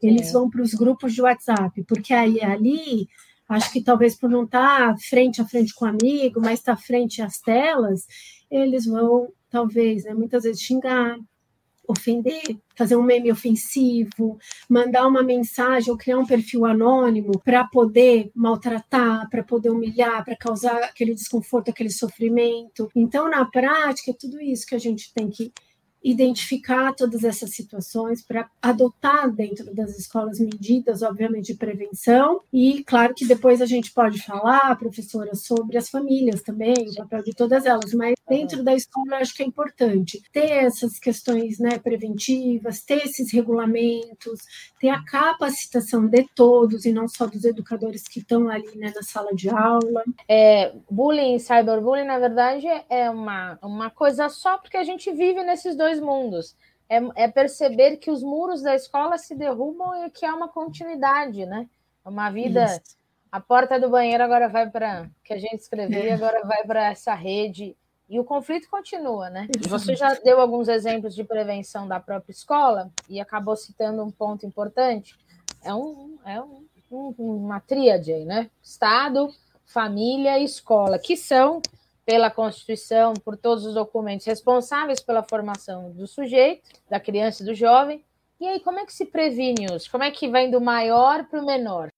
eles 0.02 0.28
é. 0.28 0.32
vão 0.32 0.48
para 0.48 0.62
os 0.62 0.74
grupos 0.74 1.14
de 1.14 1.22
WhatsApp, 1.22 1.82
porque 1.84 2.12
aí 2.12 2.40
ali, 2.42 3.08
acho 3.48 3.72
que 3.72 3.82
talvez 3.82 4.14
por 4.14 4.28
não 4.28 4.44
estar 4.44 4.94
tá 4.94 4.96
frente 4.98 5.40
a 5.40 5.46
frente 5.46 5.74
com 5.74 5.84
o 5.84 5.88
amigo, 5.88 6.40
mas 6.40 6.60
estar 6.60 6.76
tá 6.76 6.82
frente 6.82 7.22
às 7.22 7.38
telas, 7.40 8.06
eles 8.50 8.86
vão, 8.86 9.32
talvez, 9.50 10.04
né, 10.04 10.14
muitas 10.14 10.44
vezes 10.44 10.60
xingar, 10.60 11.16
ofender, 11.88 12.58
fazer 12.76 12.96
um 12.96 13.02
meme 13.02 13.32
ofensivo, 13.32 14.38
mandar 14.68 15.06
uma 15.06 15.22
mensagem 15.22 15.90
ou 15.90 15.96
criar 15.96 16.18
um 16.18 16.26
perfil 16.26 16.66
anônimo 16.66 17.40
para 17.42 17.64
poder 17.64 18.30
maltratar, 18.34 19.28
para 19.30 19.42
poder 19.42 19.70
humilhar, 19.70 20.22
para 20.22 20.36
causar 20.36 20.84
aquele 20.84 21.14
desconforto, 21.14 21.70
aquele 21.70 21.88
sofrimento. 21.88 22.90
Então, 22.94 23.30
na 23.30 23.46
prática, 23.46 24.10
é 24.10 24.14
tudo 24.14 24.38
isso 24.38 24.66
que 24.66 24.74
a 24.74 24.78
gente 24.78 25.12
tem 25.14 25.30
que 25.30 25.50
identificar 26.02 26.94
todas 26.94 27.24
essas 27.24 27.50
situações 27.50 28.22
para 28.22 28.48
adotar 28.62 29.30
dentro 29.30 29.74
das 29.74 29.98
escolas 29.98 30.38
medidas, 30.38 31.02
obviamente, 31.02 31.52
de 31.52 31.58
prevenção. 31.58 32.40
E 32.52 32.84
claro 32.84 33.14
que 33.14 33.26
depois 33.26 33.60
a 33.60 33.66
gente 33.66 33.92
pode 33.92 34.22
falar, 34.22 34.76
professora, 34.78 35.34
sobre 35.34 35.76
as 35.76 35.88
famílias 35.88 36.42
também, 36.42 36.74
o 36.90 36.94
papel 36.94 37.22
de 37.22 37.34
todas 37.34 37.66
elas, 37.66 37.92
mas 37.94 38.14
dentro 38.28 38.62
da 38.62 38.74
escola 38.74 39.06
eu 39.08 39.16
acho 39.16 39.34
que 39.34 39.42
é 39.42 39.46
importante 39.46 40.22
ter 40.32 40.50
essas 40.50 40.98
questões 40.98 41.58
né, 41.58 41.78
preventivas, 41.78 42.82
ter 42.82 43.04
esses 43.04 43.32
regulamentos, 43.32 44.40
ter 44.80 44.90
a 44.90 45.02
capacitação 45.04 46.06
de 46.06 46.28
todos 46.34 46.84
e 46.84 46.92
não 46.92 47.08
só 47.08 47.26
dos 47.26 47.44
educadores 47.44 48.02
que 48.02 48.20
estão 48.20 48.48
ali 48.48 48.76
né, 48.76 48.92
na 48.94 49.02
sala 49.02 49.34
de 49.34 49.48
aula. 49.48 50.04
É, 50.28 50.72
bullying, 50.90 51.38
cyberbullying, 51.38 52.04
na 52.04 52.18
verdade, 52.18 52.66
é 52.88 53.10
uma, 53.10 53.58
uma 53.62 53.90
coisa 53.90 54.28
só 54.28 54.58
porque 54.58 54.76
a 54.76 54.84
gente 54.84 55.10
vive 55.12 55.42
nesses 55.42 55.76
dois 55.76 56.00
mundos. 56.00 56.56
É, 56.90 57.24
é, 57.24 57.28
perceber 57.28 57.98
que 57.98 58.10
os 58.10 58.22
muros 58.22 58.62
da 58.62 58.74
escola 58.74 59.18
se 59.18 59.34
derrubam 59.34 60.06
e 60.06 60.10
que 60.10 60.24
há 60.24 60.34
uma 60.34 60.48
continuidade, 60.48 61.44
né? 61.44 61.68
É 62.04 62.08
uma 62.08 62.30
vida. 62.30 62.64
Isso. 62.64 62.96
A 63.30 63.40
porta 63.40 63.78
do 63.78 63.90
banheiro 63.90 64.24
agora 64.24 64.48
vai 64.48 64.70
para 64.70 65.10
que 65.22 65.34
a 65.34 65.38
gente 65.38 65.58
escrevia, 65.58 66.08
é. 66.08 66.12
agora 66.14 66.46
vai 66.46 66.64
para 66.64 66.86
essa 66.86 67.12
rede 67.12 67.76
e 68.08 68.18
o 68.18 68.24
conflito 68.24 68.68
continua, 68.70 69.28
né? 69.28 69.48
Você 69.68 69.94
já 69.94 70.14
deu 70.14 70.40
alguns 70.40 70.66
exemplos 70.68 71.14
de 71.14 71.22
prevenção 71.22 71.86
da 71.86 72.00
própria 72.00 72.32
escola 72.32 72.90
e 73.08 73.20
acabou 73.20 73.54
citando 73.54 74.02
um 74.02 74.10
ponto 74.10 74.46
importante. 74.46 75.14
É, 75.62 75.74
um, 75.74 76.18
é 76.24 76.40
um, 76.40 76.64
um, 76.90 77.14
uma 77.18 77.60
tríade 77.60 78.12
aí, 78.12 78.24
né? 78.24 78.50
Estado, 78.62 79.28
família 79.66 80.38
e 80.38 80.44
escola, 80.44 80.98
que 80.98 81.16
são 81.16 81.60
pela 82.06 82.30
Constituição, 82.30 83.12
por 83.12 83.36
todos 83.36 83.66
os 83.66 83.74
documentos 83.74 84.24
responsáveis 84.24 85.00
pela 85.00 85.22
formação 85.22 85.90
do 85.90 86.06
sujeito, 86.06 86.62
da 86.88 86.98
criança 86.98 87.42
e 87.42 87.46
do 87.46 87.54
jovem. 87.54 88.02
E 88.40 88.46
aí, 88.46 88.60
como 88.60 88.78
é 88.78 88.86
que 88.86 88.94
se 88.94 89.04
previne 89.04 89.66
isso? 89.74 89.90
Como 89.90 90.04
é 90.04 90.10
que 90.10 90.26
vai 90.26 90.50
do 90.50 90.60
maior 90.60 91.26
para 91.26 91.42
o 91.42 91.44
menor? 91.44 91.90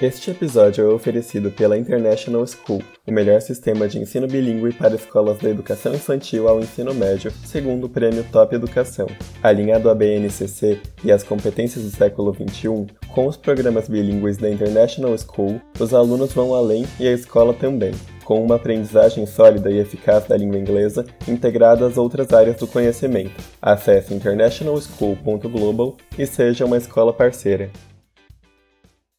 Este 0.00 0.30
episódio 0.30 0.88
é 0.88 0.94
oferecido 0.94 1.50
pela 1.50 1.76
International 1.76 2.46
School, 2.46 2.80
o 3.04 3.10
melhor 3.10 3.40
sistema 3.40 3.88
de 3.88 3.98
ensino 3.98 4.28
bilíngue 4.28 4.72
para 4.72 4.94
escolas 4.94 5.38
da 5.38 5.50
educação 5.50 5.92
infantil 5.92 6.46
ao 6.46 6.60
ensino 6.60 6.94
médio, 6.94 7.32
segundo 7.44 7.86
o 7.86 7.88
Prêmio 7.88 8.24
Top 8.30 8.54
Educação. 8.54 9.08
Alinhado 9.42 9.90
à 9.90 9.96
BNCC 9.96 10.80
e 11.02 11.10
às 11.10 11.24
competências 11.24 11.84
do 11.84 11.90
século 11.90 12.32
XXI, 12.32 12.86
com 13.12 13.26
os 13.26 13.36
programas 13.36 13.88
bilíngues 13.88 14.36
da 14.36 14.48
International 14.48 15.18
School, 15.18 15.60
os 15.80 15.92
alunos 15.92 16.32
vão 16.32 16.54
além 16.54 16.86
e 17.00 17.08
a 17.08 17.12
escola 17.12 17.52
também 17.52 17.90
com 18.24 18.44
uma 18.44 18.56
aprendizagem 18.56 19.26
sólida 19.26 19.70
e 19.70 19.78
eficaz 19.78 20.26
da 20.28 20.36
língua 20.36 20.58
inglesa 20.58 21.04
integrada 21.26 21.86
às 21.86 21.96
outras 21.96 22.30
áreas 22.32 22.58
do 22.58 22.68
conhecimento. 22.68 23.32
Acesse 23.60 24.14
internationalschool.global 24.14 25.96
e 26.16 26.26
seja 26.26 26.66
uma 26.66 26.76
escola 26.76 27.10
parceira. 27.10 27.70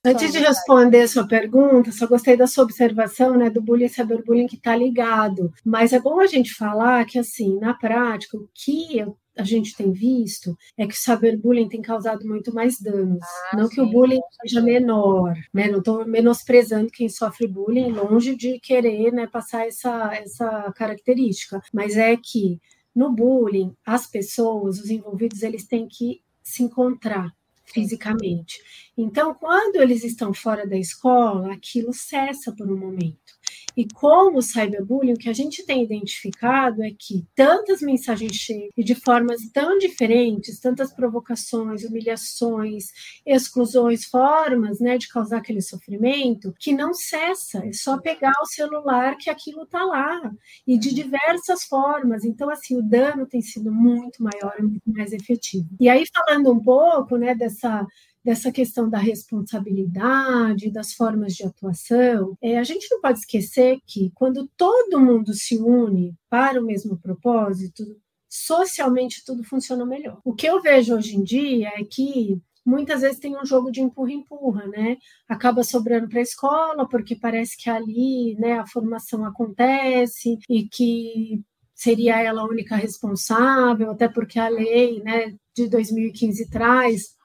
Antes 0.05 0.31
de 0.31 0.39
responder 0.39 1.01
a 1.01 1.07
sua 1.09 1.27
pergunta, 1.27 1.91
só 1.91 2.07
gostei 2.07 2.37
da 2.37 2.47
sua 2.47 2.63
observação, 2.63 3.37
né, 3.37 3.49
do 3.49 3.61
bullying 3.61 3.85
e 3.85 3.89
cyberbullying 3.89 4.47
que 4.47 4.55
está 4.55 4.73
ligado. 4.73 5.51
Mas 5.65 5.91
é 5.91 5.99
bom 5.99 6.21
a 6.21 6.25
gente 6.25 6.53
falar 6.53 7.05
que, 7.05 7.19
assim, 7.19 7.59
na 7.59 7.73
prática, 7.73 8.37
o 8.37 8.47
que 8.53 9.05
a 9.37 9.43
gente 9.43 9.75
tem 9.75 9.91
visto 9.91 10.57
é 10.77 10.87
que 10.87 10.93
o 10.93 10.97
cyberbullying 10.97 11.67
tem 11.67 11.81
causado 11.81 12.25
muito 12.25 12.53
mais 12.53 12.79
danos. 12.79 13.25
Ah, 13.51 13.57
não 13.57 13.67
sim. 13.67 13.75
que 13.75 13.81
o 13.81 13.89
bullying 13.89 14.21
seja 14.41 14.61
menor, 14.61 15.35
né? 15.53 15.67
Não 15.67 15.79
estou 15.79 16.05
menosprezando 16.05 16.89
quem 16.91 17.09
sofre 17.09 17.45
bullying, 17.45 17.91
longe 17.91 18.35
de 18.37 18.57
querer 18.59 19.11
né, 19.11 19.27
passar 19.27 19.67
essa, 19.67 20.13
essa 20.13 20.71
característica. 20.77 21.61
Mas 21.73 21.97
é 21.97 22.15
que 22.15 22.59
no 22.95 23.11
bullying, 23.11 23.75
as 23.85 24.07
pessoas, 24.07 24.79
os 24.79 24.89
envolvidos, 24.89 25.43
eles 25.43 25.67
têm 25.67 25.87
que 25.87 26.21
se 26.41 26.63
encontrar 26.63 27.33
fisicamente. 27.73 28.61
Então, 28.97 29.33
quando 29.33 29.77
eles 29.77 30.03
estão 30.03 30.33
fora 30.33 30.67
da 30.67 30.77
escola, 30.77 31.53
aquilo 31.53 31.93
cessa 31.93 32.53
por 32.55 32.71
um 32.71 32.77
momento. 32.77 33.38
E 33.79 33.87
com 33.93 34.35
o 34.35 34.41
cyberbullying, 34.41 35.13
o 35.13 35.17
que 35.17 35.29
a 35.29 35.33
gente 35.33 35.65
tem 35.65 35.81
identificado 35.81 36.83
é 36.83 36.91
que 36.91 37.25
tantas 37.33 37.81
mensagens 37.81 38.33
chegam 38.35 38.67
e 38.75 38.83
de 38.83 38.93
formas 38.93 39.39
tão 39.53 39.77
diferentes, 39.77 40.59
tantas 40.59 40.91
provocações, 40.91 41.85
humilhações, 41.85 42.87
exclusões, 43.25 44.03
formas 44.03 44.81
né, 44.81 44.97
de 44.97 45.07
causar 45.07 45.37
aquele 45.37 45.61
sofrimento, 45.61 46.53
que 46.59 46.73
não 46.73 46.93
cessa. 46.93 47.65
É 47.65 47.71
só 47.71 47.97
pegar 47.97 48.33
o 48.41 48.47
celular 48.47 49.15
que 49.15 49.29
aquilo 49.29 49.63
está 49.63 49.81
lá. 49.85 50.29
E 50.67 50.77
de 50.77 50.93
diversas 50.93 51.63
formas. 51.63 52.25
Então, 52.25 52.49
assim, 52.49 52.77
o 52.77 52.81
dano 52.81 53.25
tem 53.25 53.41
sido 53.41 53.71
muito 53.71 54.21
maior 54.21 54.55
muito 54.59 54.91
mais 54.91 55.13
efetivo. 55.13 55.69
E 55.79 55.87
aí, 55.87 56.03
falando 56.13 56.51
um 56.51 56.61
pouco 56.61 57.15
né, 57.15 57.33
dessa 57.33 57.87
dessa 58.23 58.51
questão 58.51 58.89
da 58.89 58.97
responsabilidade, 58.97 60.71
das 60.71 60.93
formas 60.93 61.33
de 61.33 61.45
atuação, 61.45 62.37
é, 62.41 62.57
a 62.57 62.63
gente 62.63 62.87
não 62.91 63.01
pode 63.01 63.19
esquecer 63.19 63.79
que 63.85 64.11
quando 64.13 64.49
todo 64.57 64.99
mundo 64.99 65.33
se 65.33 65.57
une 65.57 66.13
para 66.29 66.61
o 66.61 66.65
mesmo 66.65 66.97
propósito, 66.97 67.83
socialmente 68.29 69.23
tudo 69.25 69.43
funciona 69.43 69.85
melhor. 69.85 70.19
O 70.23 70.33
que 70.33 70.47
eu 70.47 70.61
vejo 70.61 70.95
hoje 70.95 71.15
em 71.15 71.23
dia 71.23 71.69
é 71.75 71.83
que 71.83 72.39
muitas 72.65 73.01
vezes 73.01 73.19
tem 73.19 73.35
um 73.35 73.45
jogo 73.45 73.71
de 73.71 73.81
empurra-empurra, 73.81 74.67
né? 74.67 74.97
Acaba 75.27 75.63
sobrando 75.63 76.07
para 76.07 76.19
a 76.19 76.23
escola, 76.23 76.87
porque 76.87 77.15
parece 77.15 77.57
que 77.57 77.69
ali 77.69 78.35
né, 78.35 78.59
a 78.59 78.67
formação 78.67 79.25
acontece 79.25 80.37
e 80.47 80.67
que 80.67 81.41
seria 81.73 82.21
ela 82.21 82.41
a 82.41 82.45
única 82.45 82.75
responsável, 82.75 83.89
até 83.91 84.07
porque 84.07 84.37
a 84.37 84.49
lei 84.49 85.01
né, 85.01 85.33
de 85.55 85.67
2015 85.67 86.49
traz 86.49 87.17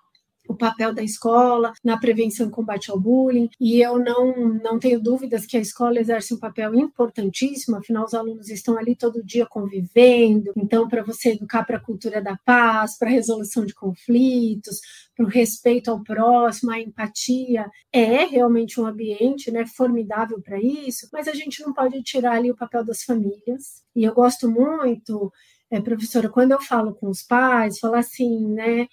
o 0.48 0.54
papel 0.54 0.92
da 0.94 1.02
escola 1.02 1.72
na 1.82 1.98
prevenção 1.98 2.48
e 2.48 2.50
combate 2.50 2.90
ao 2.90 2.98
bullying, 3.00 3.48
e 3.60 3.80
eu 3.80 3.98
não, 3.98 4.54
não 4.62 4.78
tenho 4.78 5.00
dúvidas 5.00 5.46
que 5.46 5.56
a 5.56 5.60
escola 5.60 5.98
exerce 5.98 6.34
um 6.34 6.38
papel 6.38 6.74
importantíssimo, 6.74 7.76
afinal, 7.76 8.04
os 8.04 8.14
alunos 8.14 8.48
estão 8.48 8.78
ali 8.78 8.94
todo 8.94 9.24
dia 9.24 9.46
convivendo, 9.46 10.52
então, 10.56 10.88
para 10.88 11.02
você 11.02 11.30
educar 11.30 11.64
para 11.64 11.78
a 11.78 11.80
cultura 11.80 12.20
da 12.22 12.36
paz, 12.44 12.98
para 12.98 13.08
a 13.08 13.12
resolução 13.12 13.64
de 13.64 13.74
conflitos, 13.74 14.80
para 15.16 15.24
o 15.24 15.28
respeito 15.28 15.90
ao 15.90 16.02
próximo, 16.02 16.70
a 16.70 16.80
empatia, 16.80 17.66
é 17.92 18.24
realmente 18.24 18.80
um 18.80 18.86
ambiente 18.86 19.50
né, 19.50 19.64
formidável 19.66 20.40
para 20.42 20.60
isso, 20.60 21.08
mas 21.12 21.28
a 21.28 21.32
gente 21.32 21.62
não 21.62 21.72
pode 21.72 22.02
tirar 22.02 22.32
ali 22.32 22.50
o 22.50 22.56
papel 22.56 22.84
das 22.84 23.02
famílias, 23.02 23.82
e 23.94 24.04
eu 24.04 24.12
gosto 24.12 24.50
muito. 24.50 25.32
É, 25.70 25.80
professora, 25.80 26.28
quando 26.28 26.52
eu 26.52 26.60
falo 26.60 26.94
com 26.94 27.08
os 27.08 27.22
pais, 27.22 27.78
falar 27.78 28.00
assim, 28.00 28.46
né? 28.48 28.86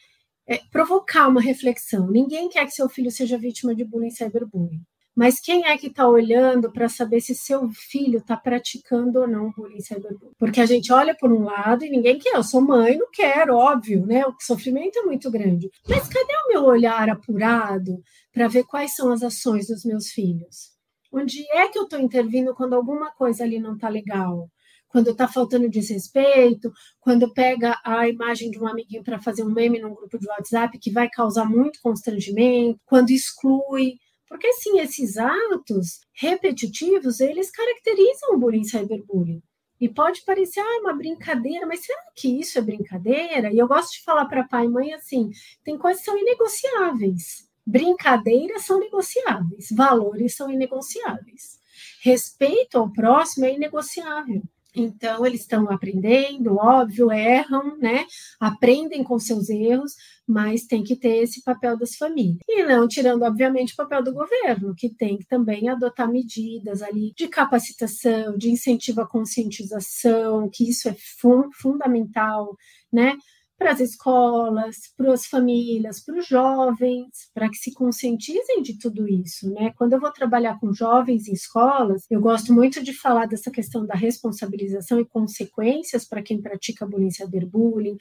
É, 0.51 0.59
provocar 0.69 1.29
uma 1.29 1.39
reflexão. 1.39 2.11
Ninguém 2.11 2.49
quer 2.49 2.65
que 2.65 2.73
seu 2.73 2.89
filho 2.89 3.09
seja 3.09 3.37
vítima 3.37 3.73
de 3.73 3.85
bullying 3.85 4.11
cyberbullying. 4.11 4.81
Mas 5.15 5.39
quem 5.39 5.65
é 5.65 5.77
que 5.77 5.87
está 5.87 6.05
olhando 6.05 6.69
para 6.71 6.89
saber 6.89 7.21
se 7.21 7.33
seu 7.33 7.69
filho 7.69 8.19
está 8.19 8.35
praticando 8.35 9.21
ou 9.21 9.27
não 9.27 9.49
bullying 9.51 9.79
cyberbullying? 9.81 10.33
Porque 10.37 10.59
a 10.59 10.65
gente 10.65 10.91
olha 10.91 11.15
por 11.15 11.31
um 11.31 11.43
lado 11.43 11.85
e 11.85 11.89
ninguém 11.89 12.19
quer. 12.19 12.35
Eu 12.35 12.43
sou 12.43 12.59
mãe, 12.59 12.97
não 12.97 13.07
quero, 13.13 13.55
óbvio, 13.55 14.05
né? 14.05 14.25
O 14.25 14.35
sofrimento 14.41 14.99
é 14.99 15.03
muito 15.03 15.31
grande. 15.31 15.69
Mas 15.87 16.09
cadê 16.09 16.33
o 16.33 16.49
meu 16.49 16.65
olhar 16.65 17.09
apurado 17.09 18.01
para 18.33 18.49
ver 18.49 18.65
quais 18.65 18.93
são 18.93 19.13
as 19.13 19.23
ações 19.23 19.67
dos 19.67 19.85
meus 19.85 20.07
filhos? 20.07 20.71
Onde 21.13 21.45
é 21.51 21.69
que 21.69 21.79
eu 21.79 21.83
estou 21.83 21.99
intervindo 21.99 22.53
quando 22.53 22.73
alguma 22.73 23.09
coisa 23.11 23.45
ali 23.45 23.57
não 23.57 23.75
está 23.75 23.87
legal? 23.87 24.49
Quando 24.91 25.11
está 25.11 25.27
faltando 25.27 25.69
desrespeito, 25.69 26.71
quando 26.99 27.33
pega 27.33 27.79
a 27.83 28.07
imagem 28.07 28.51
de 28.51 28.59
um 28.59 28.67
amiguinho 28.67 29.03
para 29.03 29.21
fazer 29.21 29.43
um 29.43 29.51
meme 29.51 29.79
num 29.79 29.93
grupo 29.93 30.19
de 30.19 30.27
WhatsApp 30.27 30.77
que 30.77 30.91
vai 30.91 31.09
causar 31.09 31.45
muito 31.45 31.79
constrangimento, 31.81 32.79
quando 32.85 33.11
exclui. 33.11 33.95
Porque, 34.27 34.51
sim, 34.53 34.79
esses 34.79 35.17
atos 35.17 36.01
repetitivos, 36.13 37.19
eles 37.19 37.49
caracterizam 37.49 38.35
o 38.35 38.37
bullying 38.37 38.63
cyberbullying. 38.63 39.41
E 39.79 39.89
pode 39.89 40.21
parecer 40.23 40.59
ah, 40.59 40.79
uma 40.81 40.93
brincadeira, 40.93 41.65
mas 41.65 41.83
será 41.83 41.99
que 42.15 42.39
isso 42.39 42.59
é 42.59 42.61
brincadeira? 42.61 43.51
E 43.51 43.57
eu 43.57 43.67
gosto 43.67 43.93
de 43.93 44.03
falar 44.03 44.25
para 44.25 44.47
pai 44.47 44.65
e 44.65 44.69
mãe 44.69 44.93
assim: 44.93 45.31
tem 45.63 45.75
coisas 45.77 46.01
que 46.01 46.05
são 46.05 46.17
inegociáveis. 46.19 47.49
Brincadeiras 47.65 48.63
são 48.63 48.79
negociáveis, 48.79 49.67
valores 49.71 50.35
são 50.35 50.51
inegociáveis. 50.51 51.59
Respeito 52.03 52.77
ao 52.77 52.91
próximo 52.91 53.45
é 53.45 53.53
inegociável. 53.53 54.43
Então, 54.75 55.25
eles 55.25 55.41
estão 55.41 55.69
aprendendo, 55.69 56.55
óbvio, 56.55 57.11
erram, 57.11 57.77
né? 57.77 58.05
Aprendem 58.39 59.03
com 59.03 59.19
seus 59.19 59.49
erros, 59.49 59.93
mas 60.25 60.65
tem 60.65 60.81
que 60.83 60.95
ter 60.95 61.17
esse 61.23 61.43
papel 61.43 61.77
das 61.77 61.95
famílias. 61.95 62.37
E 62.47 62.63
não 62.63 62.87
tirando, 62.87 63.23
obviamente, 63.23 63.73
o 63.73 63.75
papel 63.75 64.01
do 64.03 64.13
governo, 64.13 64.73
que 64.75 64.89
tem 64.89 65.17
que 65.17 65.25
também 65.25 65.67
adotar 65.67 66.09
medidas 66.09 66.81
ali 66.81 67.13
de 67.17 67.27
capacitação, 67.27 68.37
de 68.37 68.49
incentivo 68.49 69.01
à 69.01 69.07
conscientização, 69.07 70.49
que 70.49 70.69
isso 70.69 70.87
é 70.87 70.95
fun 71.19 71.49
fundamental, 71.53 72.55
né? 72.91 73.17
Para 73.61 73.73
as 73.73 73.79
escolas, 73.79 74.75
para 74.97 75.13
as 75.13 75.27
famílias, 75.27 76.03
para 76.03 76.17
os 76.17 76.25
jovens, 76.25 77.29
para 77.31 77.47
que 77.47 77.57
se 77.57 77.71
conscientizem 77.71 78.63
de 78.63 78.79
tudo 78.79 79.07
isso, 79.07 79.53
né? 79.53 79.71
Quando 79.77 79.93
eu 79.93 79.99
vou 79.99 80.11
trabalhar 80.11 80.59
com 80.59 80.73
jovens 80.73 81.27
em 81.27 81.33
escolas, 81.33 82.01
eu 82.09 82.19
gosto 82.19 82.51
muito 82.51 82.83
de 82.83 82.91
falar 82.91 83.27
dessa 83.27 83.51
questão 83.51 83.85
da 83.85 83.93
responsabilização 83.93 84.99
e 84.99 85.05
consequências 85.05 86.03
para 86.07 86.23
quem 86.23 86.41
pratica 86.41 86.87
bullying, 86.87 87.11
cyberbullying, 87.11 87.97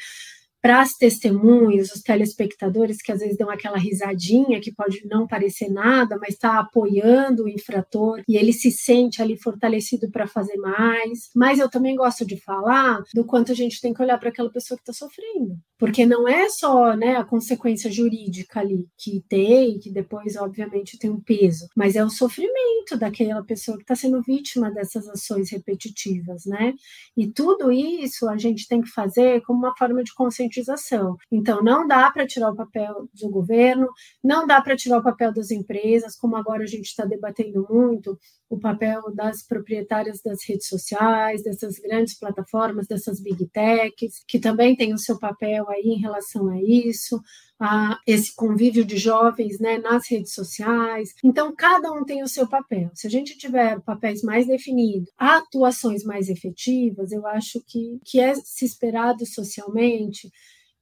para 0.61 0.83
as 0.83 0.92
testemunhas, 0.92 1.90
os 1.90 2.03
telespectadores 2.03 2.99
que 2.99 3.11
às 3.11 3.20
vezes 3.20 3.37
dão 3.37 3.51
aquela 3.51 3.79
risadinha 3.79 4.61
que 4.61 4.73
pode 4.73 5.01
não 5.07 5.27
parecer 5.27 5.70
nada, 5.70 6.18
mas 6.20 6.35
está 6.35 6.59
apoiando 6.59 7.44
o 7.44 7.49
infrator 7.49 8.23
e 8.29 8.37
ele 8.37 8.53
se 8.53 8.70
sente 8.70 9.23
ali 9.23 9.40
fortalecido 9.40 10.11
para 10.11 10.27
fazer 10.27 10.57
mais. 10.57 11.31
Mas 11.35 11.59
eu 11.59 11.70
também 11.70 11.96
gosto 11.96 12.27
de 12.27 12.37
falar 12.37 13.03
do 13.14 13.25
quanto 13.25 13.53
a 13.53 13.55
gente 13.55 13.81
tem 13.81 13.94
que 13.94 14.03
olhar 14.03 14.18
para 14.18 14.29
aquela 14.29 14.51
pessoa 14.51 14.77
que 14.77 14.83
está 14.83 14.92
sofrendo, 14.92 15.57
porque 15.79 16.05
não 16.05 16.29
é 16.29 16.49
só 16.51 16.94
né, 16.94 17.16
a 17.16 17.25
consequência 17.25 17.90
jurídica 17.90 18.61
ali 18.61 18.87
que 18.99 19.25
tem, 19.29 19.79
que 19.79 19.90
depois 19.90 20.37
obviamente 20.37 20.99
tem 20.99 21.11
um 21.11 21.20
peso, 21.20 21.68
mas 21.75 21.96
é 21.96 22.05
o 22.05 22.11
sofrimento 22.11 22.99
daquela 22.99 23.42
pessoa 23.42 23.77
que 23.77 23.85
está 23.85 23.96
sendo 23.96 24.23
vítima 24.23 24.70
dessas 24.70 25.09
ações 25.09 25.51
repetitivas, 25.51 26.44
né? 26.44 26.75
E 27.16 27.29
tudo 27.29 27.73
isso 27.73 28.29
a 28.29 28.37
gente 28.37 28.68
tem 28.68 28.83
que 28.83 28.90
fazer 28.90 29.40
como 29.42 29.61
uma 29.61 29.77
forma 29.77 30.03
de 30.03 30.12
conscientização 30.14 30.50
conscientização. 30.51 31.17
Então, 31.31 31.63
não 31.63 31.87
dá 31.87 32.11
para 32.11 32.27
tirar 32.27 32.51
o 32.51 32.57
papel 32.57 33.09
do 33.15 33.31
governo, 33.31 33.89
não 34.23 34.47
dá 34.47 34.61
para 34.61 34.77
tirar 34.77 34.99
o 34.99 35.03
papel 35.03 35.33
das 35.33 35.51
empresas, 35.51 36.17
como 36.17 36.37
agora 36.37 36.65
a 36.65 36.67
gente 36.67 36.87
está 36.87 37.05
debatendo 37.05 37.67
muito, 37.71 38.19
o 38.49 38.59
papel 38.59 39.01
das 39.15 39.47
proprietárias 39.47 40.21
das 40.23 40.41
redes 40.47 40.67
sociais, 40.67 41.43
dessas 41.43 41.79
grandes 41.79 42.19
plataformas, 42.19 42.89
dessas 42.89 43.21
big 43.23 43.47
techs, 43.49 44.23
que 44.27 44.41
também 44.41 44.77
tem 44.77 44.93
o 44.93 44.99
seu 44.99 45.19
papel 45.19 45.69
aí 45.71 45.85
em 45.85 46.01
relação 46.01 46.49
a 46.49 46.61
isso, 46.61 47.21
a 47.61 47.99
esse 48.07 48.35
convívio 48.35 48.85
de 48.85 48.96
jovens 48.96 49.61
né, 49.61 49.79
nas 49.79 50.09
redes 50.11 50.33
sociais. 50.33 51.14
Então, 51.23 51.55
cada 51.55 51.92
um 51.92 52.05
tem 52.05 52.23
o 52.23 52.29
seu 52.29 52.49
papel. 52.49 52.90
Se 52.94 53.07
a 53.07 53.11
gente 53.11 53.37
tiver 53.37 53.79
papéis 53.81 54.23
mais 54.23 54.46
definidos, 54.46 55.11
atuações 55.18 56.03
mais 56.03 56.29
efetivas, 56.29 57.12
eu 57.12 57.27
acho 57.27 57.62
que 57.66 58.01
que 58.05 58.18
é 58.18 58.35
se 58.35 58.64
esperado 58.64 59.27
socialmente 59.27 60.33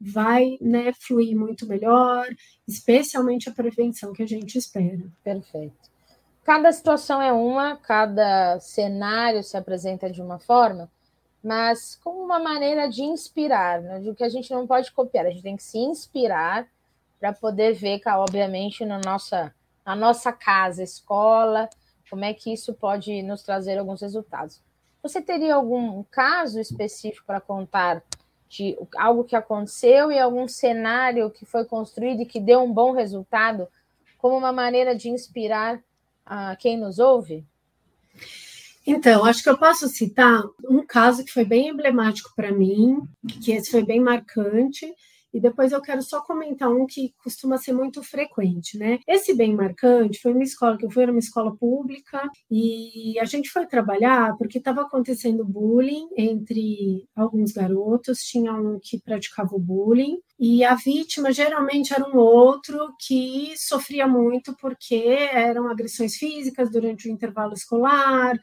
vai 0.00 0.56
né, 0.60 0.92
fluir 1.00 1.36
muito 1.36 1.66
melhor, 1.66 2.24
especialmente 2.66 3.48
a 3.48 3.52
prevenção 3.52 4.12
que 4.12 4.22
a 4.22 4.28
gente 4.28 4.56
espera. 4.56 5.10
Perfeito 5.24 5.88
cada 6.48 6.72
situação 6.72 7.20
é 7.20 7.30
uma, 7.30 7.76
cada 7.76 8.58
cenário 8.58 9.44
se 9.44 9.54
apresenta 9.54 10.08
de 10.08 10.22
uma 10.22 10.38
forma, 10.38 10.90
mas 11.42 11.96
com 12.02 12.10
uma 12.10 12.38
maneira 12.38 12.88
de 12.88 13.02
inspirar, 13.02 13.80
né? 13.80 14.00
de 14.00 14.14
que 14.14 14.24
a 14.24 14.28
gente 14.28 14.50
não 14.50 14.66
pode 14.66 14.92
copiar, 14.92 15.26
a 15.26 15.30
gente 15.30 15.42
tem 15.42 15.56
que 15.56 15.62
se 15.62 15.78
inspirar 15.78 16.66
para 17.18 17.32
poder 17.32 17.74
ver, 17.74 18.00
obviamente, 18.06 18.84
na 18.84 19.00
nossa, 19.04 19.54
na 19.84 19.94
nossa 19.94 20.32
casa, 20.32 20.82
escola, 20.82 21.68
como 22.08 22.24
é 22.24 22.32
que 22.32 22.52
isso 22.52 22.74
pode 22.74 23.22
nos 23.22 23.42
trazer 23.42 23.78
alguns 23.78 24.00
resultados. 24.00 24.60
Você 25.02 25.20
teria 25.20 25.54
algum 25.54 26.02
caso 26.04 26.60
específico 26.60 27.26
para 27.26 27.40
contar 27.40 28.02
de 28.48 28.78
algo 28.96 29.24
que 29.24 29.36
aconteceu 29.36 30.10
e 30.10 30.18
algum 30.18 30.48
cenário 30.48 31.30
que 31.30 31.44
foi 31.44 31.64
construído 31.64 32.22
e 32.22 32.26
que 32.26 32.40
deu 32.40 32.62
um 32.62 32.72
bom 32.72 32.92
resultado 32.92 33.68
como 34.16 34.36
uma 34.36 34.52
maneira 34.52 34.94
de 34.94 35.10
inspirar 35.10 35.80
a 36.24 36.56
quem 36.56 36.76
nos 36.76 36.98
ouve? 36.98 37.44
Então, 38.90 39.22
acho 39.26 39.42
que 39.42 39.50
eu 39.50 39.58
posso 39.58 39.86
citar 39.86 40.42
um 40.64 40.82
caso 40.82 41.22
que 41.22 41.30
foi 41.30 41.44
bem 41.44 41.68
emblemático 41.68 42.30
para 42.34 42.50
mim, 42.50 42.96
que 43.44 43.52
esse 43.52 43.70
foi 43.70 43.84
bem 43.84 44.00
marcante, 44.00 44.90
e 45.30 45.38
depois 45.38 45.72
eu 45.72 45.82
quero 45.82 46.00
só 46.00 46.22
comentar 46.22 46.70
um 46.70 46.86
que 46.86 47.12
costuma 47.22 47.58
ser 47.58 47.74
muito 47.74 48.02
frequente, 48.02 48.78
né? 48.78 48.98
Esse 49.06 49.34
bem 49.34 49.54
marcante 49.54 50.18
foi 50.22 50.32
uma 50.32 50.42
escola 50.42 50.78
que 50.78 50.86
eu 50.86 50.90
fui, 50.90 51.02
era 51.02 51.12
uma 51.12 51.18
escola 51.18 51.54
pública, 51.54 52.22
e 52.50 53.18
a 53.20 53.26
gente 53.26 53.50
foi 53.50 53.66
trabalhar 53.66 54.34
porque 54.38 54.56
estava 54.56 54.80
acontecendo 54.80 55.44
bullying 55.44 56.08
entre 56.16 57.06
alguns 57.14 57.52
garotos, 57.52 58.20
tinha 58.20 58.54
um 58.54 58.80
que 58.82 58.98
praticava 58.98 59.54
o 59.54 59.60
bullying, 59.60 60.18
e 60.40 60.64
a 60.64 60.74
vítima 60.76 61.30
geralmente 61.30 61.92
era 61.92 62.08
um 62.08 62.16
outro 62.16 62.94
que 62.98 63.52
sofria 63.56 64.06
muito 64.06 64.56
porque 64.56 65.28
eram 65.32 65.68
agressões 65.68 66.14
físicas 66.14 66.70
durante 66.70 67.06
o 67.06 67.12
intervalo 67.12 67.52
escolar, 67.52 68.38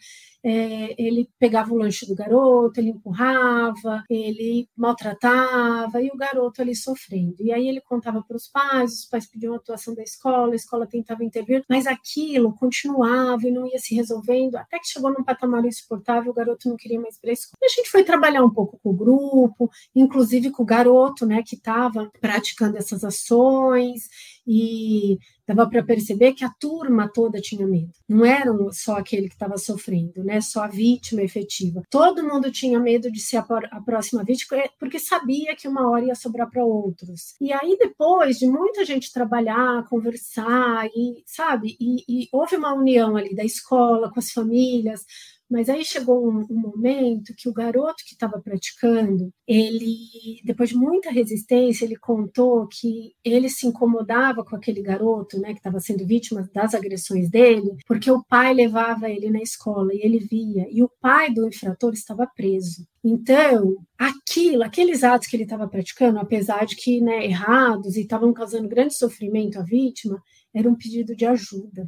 é, 0.48 0.94
ele 1.02 1.28
pegava 1.40 1.74
o 1.74 1.78
lanche 1.78 2.06
do 2.06 2.14
garoto, 2.14 2.80
ele 2.80 2.92
empurrava, 2.92 4.04
ele 4.08 4.70
maltratava, 4.78 6.00
e 6.04 6.10
o 6.10 6.16
garoto 6.16 6.62
ali 6.62 6.76
sofrendo. 6.76 7.38
E 7.40 7.52
aí 7.52 7.68
ele 7.68 7.82
contava 7.82 8.22
para 8.22 8.38
os 8.38 8.48
pais, 8.48 8.94
os 8.94 9.06
pais 9.06 9.26
pediam 9.26 9.56
a 9.56 9.58
atuação 9.58 9.96
da 9.96 10.04
escola, 10.04 10.54
a 10.54 10.56
escola 10.56 10.86
tentava 10.86 11.24
intervir, 11.24 11.66
mas 11.68 11.88
aquilo 11.88 12.54
continuava 12.54 13.48
e 13.48 13.52
não 13.52 13.66
ia 13.66 13.80
se 13.80 13.96
resolvendo, 13.96 14.56
até 14.58 14.78
que 14.78 14.88
chegou 14.88 15.12
num 15.12 15.24
patamar 15.24 15.66
insuportável, 15.66 16.32
o 16.32 16.36
garoto 16.36 16.70
não 16.70 16.78
queria 16.78 17.02
mais 17.02 17.16
ir 17.16 17.22
para 17.22 17.32
a 17.32 17.34
escola. 17.34 17.58
A 17.64 17.68
gente 17.68 17.90
foi 17.90 18.04
trabalhar 18.04 18.44
um 18.44 18.50
pouco 18.52 18.80
com 18.84 18.92
o 18.92 18.94
grupo, 18.94 19.72
inclusive 19.96 20.52
com 20.52 20.62
o 20.62 20.66
garoto, 20.66 21.26
né, 21.26 21.42
que 21.44 21.56
estava 21.56 22.12
praticando 22.22 22.78
essas 22.78 23.04
ações, 23.04 24.08
e 24.48 25.18
dava 25.48 25.70
para 25.70 25.84
perceber 25.84 26.34
que 26.34 26.44
a 26.44 26.50
turma 26.50 27.10
toda 27.12 27.40
tinha 27.40 27.66
medo. 27.68 27.92
Não 28.08 28.26
era 28.26 28.52
só 28.72 28.98
aquele 28.98 29.28
que 29.28 29.36
estava 29.36 29.58
sofrendo, 29.58 30.24
né? 30.24 30.42
Só 30.42 30.64
a 30.64 30.68
vítima 30.68 31.22
efetiva. 31.22 31.84
Todo 31.90 32.24
mundo 32.24 32.52
tinha 32.52 32.80
medo 32.80 33.12
de 33.12 33.20
ser 33.20 33.38
a, 33.38 33.82
próxima 33.82 34.24
vítima 34.24 34.64
porque 34.80 35.00
sabia 35.00 35.56
que 35.56 35.68
uma 35.68 35.90
hora 35.90 36.06
ia 36.06 36.16
sobrar 36.16 36.50
para 36.50 36.64
outros. 36.66 37.36
E 37.40 37.52
aí 37.52 37.78
depois 37.80 38.38
de 38.38 38.48
muita 38.48 38.84
gente 38.86 39.12
trabalhar, 39.12 39.88
conversar 39.88 40.88
e 40.88 41.24
sabe, 41.26 41.76
e, 41.80 42.04
e 42.08 42.30
houve 42.32 42.56
uma 42.56 42.74
união 42.74 43.16
ali 43.16 43.36
da 43.36 43.44
escola 43.44 44.12
com 44.12 44.20
as 44.20 44.32
famílias 44.32 45.06
mas 45.50 45.70
aí 45.70 45.86
chegou 45.86 46.28
um, 46.28 46.46
um 46.50 46.60
momento 46.60 47.34
que 47.38 47.48
o 47.48 47.54
garoto 47.54 48.04
que 48.06 48.14
estava 48.14 48.42
praticando, 48.42 49.32
ele, 49.48 50.42
depois 50.44 50.70
de 50.70 50.76
muita 50.76 51.12
resistência, 51.12 51.86
ele 51.86 51.96
contou 51.96 52.68
que 52.68 53.14
ele 53.24 53.50
se 53.50 53.68
incomodava 53.68 54.44
com 54.44 54.56
aquele 54.56 54.82
garoto, 54.82 55.40
né, 55.40 55.52
que 55.52 55.60
estava 55.60 55.80
sendo 55.80 56.06
vítima 56.06 56.50
das 56.54 56.74
agressões 56.74 57.30
dele, 57.30 57.78
porque 57.88 58.10
o 58.10 58.24
pai 58.24 58.54
levava 58.54 59.10
ele 59.10 59.30
na 59.30 59.42
escola 59.42 59.94
e 59.94 60.02
ele 60.02 60.20
via, 60.20 60.68
e 60.72 60.82
o 60.84 60.90
pai 61.00 61.32
do 61.32 61.48
infrator 61.48 61.94
estava 61.94 62.26
preso. 62.28 62.86
Então, 63.04 63.76
aquilo, 63.98 64.64
aqueles 64.64 65.04
atos 65.04 65.28
que 65.28 65.36
ele 65.36 65.44
estava 65.44 65.68
praticando, 65.68 66.18
apesar 66.20 66.66
de 66.66 66.76
que 66.76 67.00
né, 67.00 67.24
errados 67.24 67.96
e 67.96 68.02
estavam 68.02 68.34
causando 68.34 68.68
grande 68.68 68.96
sofrimento 68.96 69.60
à 69.60 69.62
vítima, 69.62 70.22
era 70.54 70.68
um 70.68 70.76
pedido 70.76 71.16
de 71.16 71.26
ajuda. 71.26 71.88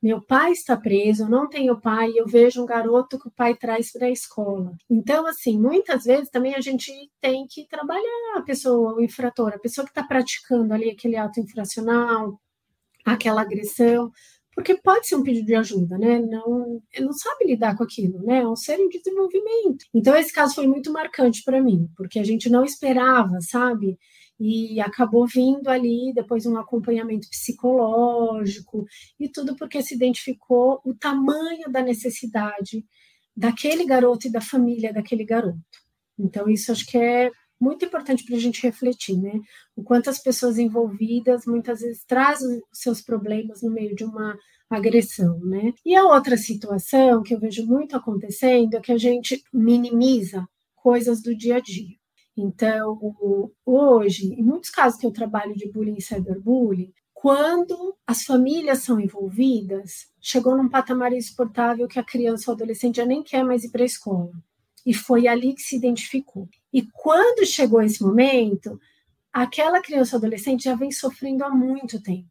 Meu 0.00 0.22
pai 0.22 0.52
está 0.52 0.76
preso, 0.76 1.24
eu 1.24 1.28
não 1.28 1.48
tenho 1.48 1.80
pai, 1.80 2.12
eu 2.14 2.24
vejo 2.24 2.62
um 2.62 2.66
garoto 2.66 3.18
que 3.18 3.26
o 3.26 3.32
pai 3.32 3.56
traz 3.56 3.90
para 3.90 4.06
a 4.06 4.10
escola. 4.10 4.76
Então, 4.88 5.26
assim, 5.26 5.58
muitas 5.58 6.04
vezes 6.04 6.30
também 6.30 6.54
a 6.54 6.60
gente 6.60 6.92
tem 7.20 7.46
que 7.48 7.66
trabalhar 7.66 8.36
a 8.36 8.42
pessoa, 8.42 8.94
o 8.94 9.02
infrator, 9.02 9.54
a 9.54 9.58
pessoa 9.58 9.84
que 9.84 9.90
está 9.90 10.04
praticando 10.04 10.72
ali 10.72 10.88
aquele 10.90 11.16
ato 11.16 11.40
infracional, 11.40 12.40
aquela 13.04 13.42
agressão, 13.42 14.12
porque 14.54 14.76
pode 14.76 15.06
ser 15.06 15.14
um 15.14 15.22
pedido 15.22 15.46
de 15.46 15.54
ajuda, 15.54 15.96
né? 15.96 16.18
Não, 16.18 16.82
não 17.00 17.12
sabe 17.12 17.46
lidar 17.46 17.76
com 17.76 17.84
aquilo, 17.84 18.20
né? 18.24 18.40
É 18.40 18.48
um 18.48 18.56
ser 18.56 18.78
em 18.80 18.88
desenvolvimento. 18.88 19.84
Então, 19.94 20.16
esse 20.16 20.32
caso 20.32 20.56
foi 20.56 20.66
muito 20.66 20.92
marcante 20.92 21.44
para 21.44 21.62
mim, 21.62 21.88
porque 21.96 22.18
a 22.18 22.24
gente 22.24 22.50
não 22.50 22.64
esperava, 22.64 23.40
sabe? 23.40 23.96
E 24.38 24.80
acabou 24.80 25.26
vindo 25.26 25.68
ali 25.68 26.12
depois 26.14 26.46
um 26.46 26.56
acompanhamento 26.56 27.28
psicológico 27.28 28.86
e 29.18 29.28
tudo 29.28 29.56
porque 29.56 29.82
se 29.82 29.94
identificou 29.94 30.80
o 30.84 30.94
tamanho 30.94 31.70
da 31.70 31.82
necessidade 31.82 32.84
daquele 33.36 33.84
garoto 33.84 34.28
e 34.28 34.32
da 34.32 34.40
família 34.40 34.92
daquele 34.92 35.24
garoto. 35.24 35.58
Então, 36.18 36.48
isso 36.48 36.72
acho 36.72 36.86
que 36.86 36.98
é 36.98 37.30
muito 37.60 37.84
importante 37.84 38.24
para 38.24 38.36
a 38.36 38.38
gente 38.38 38.62
refletir, 38.62 39.16
né? 39.16 39.40
O 39.76 39.82
quanto 39.82 40.10
as 40.10 40.18
pessoas 40.18 40.58
envolvidas 40.58 41.44
muitas 41.46 41.80
vezes 41.80 42.04
trazem 42.04 42.60
os 42.72 42.80
seus 42.80 43.00
problemas 43.00 43.62
no 43.62 43.70
meio 43.70 43.94
de 43.94 44.04
uma 44.04 44.38
agressão, 44.70 45.38
né? 45.40 45.72
E 45.84 45.96
a 45.96 46.04
outra 46.04 46.36
situação 46.36 47.22
que 47.22 47.34
eu 47.34 47.40
vejo 47.40 47.66
muito 47.66 47.96
acontecendo 47.96 48.74
é 48.74 48.80
que 48.80 48.92
a 48.92 48.98
gente 48.98 49.42
minimiza 49.52 50.46
coisas 50.76 51.22
do 51.22 51.36
dia 51.36 51.56
a 51.56 51.60
dia. 51.60 51.97
Então, 52.40 52.96
hoje, 53.66 54.32
em 54.32 54.44
muitos 54.44 54.70
casos 54.70 55.00
que 55.00 55.04
eu 55.04 55.10
trabalho 55.10 55.56
de 55.56 55.68
bullying 55.68 55.96
e 55.96 56.02
cyberbullying, 56.02 56.92
quando 57.12 57.96
as 58.06 58.22
famílias 58.22 58.84
são 58.84 59.00
envolvidas, 59.00 60.06
chegou 60.20 60.56
num 60.56 60.68
patamar 60.68 61.12
insuportável 61.12 61.88
que 61.88 61.98
a 61.98 62.04
criança 62.04 62.48
ou 62.48 62.54
adolescente 62.54 62.98
já 62.98 63.04
nem 63.04 63.24
quer 63.24 63.42
mais 63.42 63.64
ir 63.64 63.72
para 63.72 63.82
a 63.82 63.86
escola. 63.86 64.30
E 64.86 64.94
foi 64.94 65.26
ali 65.26 65.52
que 65.52 65.62
se 65.62 65.74
identificou. 65.74 66.48
E 66.72 66.86
quando 66.92 67.44
chegou 67.44 67.82
esse 67.82 68.00
momento, 68.00 68.78
aquela 69.32 69.82
criança 69.82 70.14
ou 70.14 70.18
adolescente 70.18 70.62
já 70.62 70.76
vem 70.76 70.92
sofrendo 70.92 71.42
há 71.42 71.50
muito 71.50 72.00
tempo. 72.00 72.30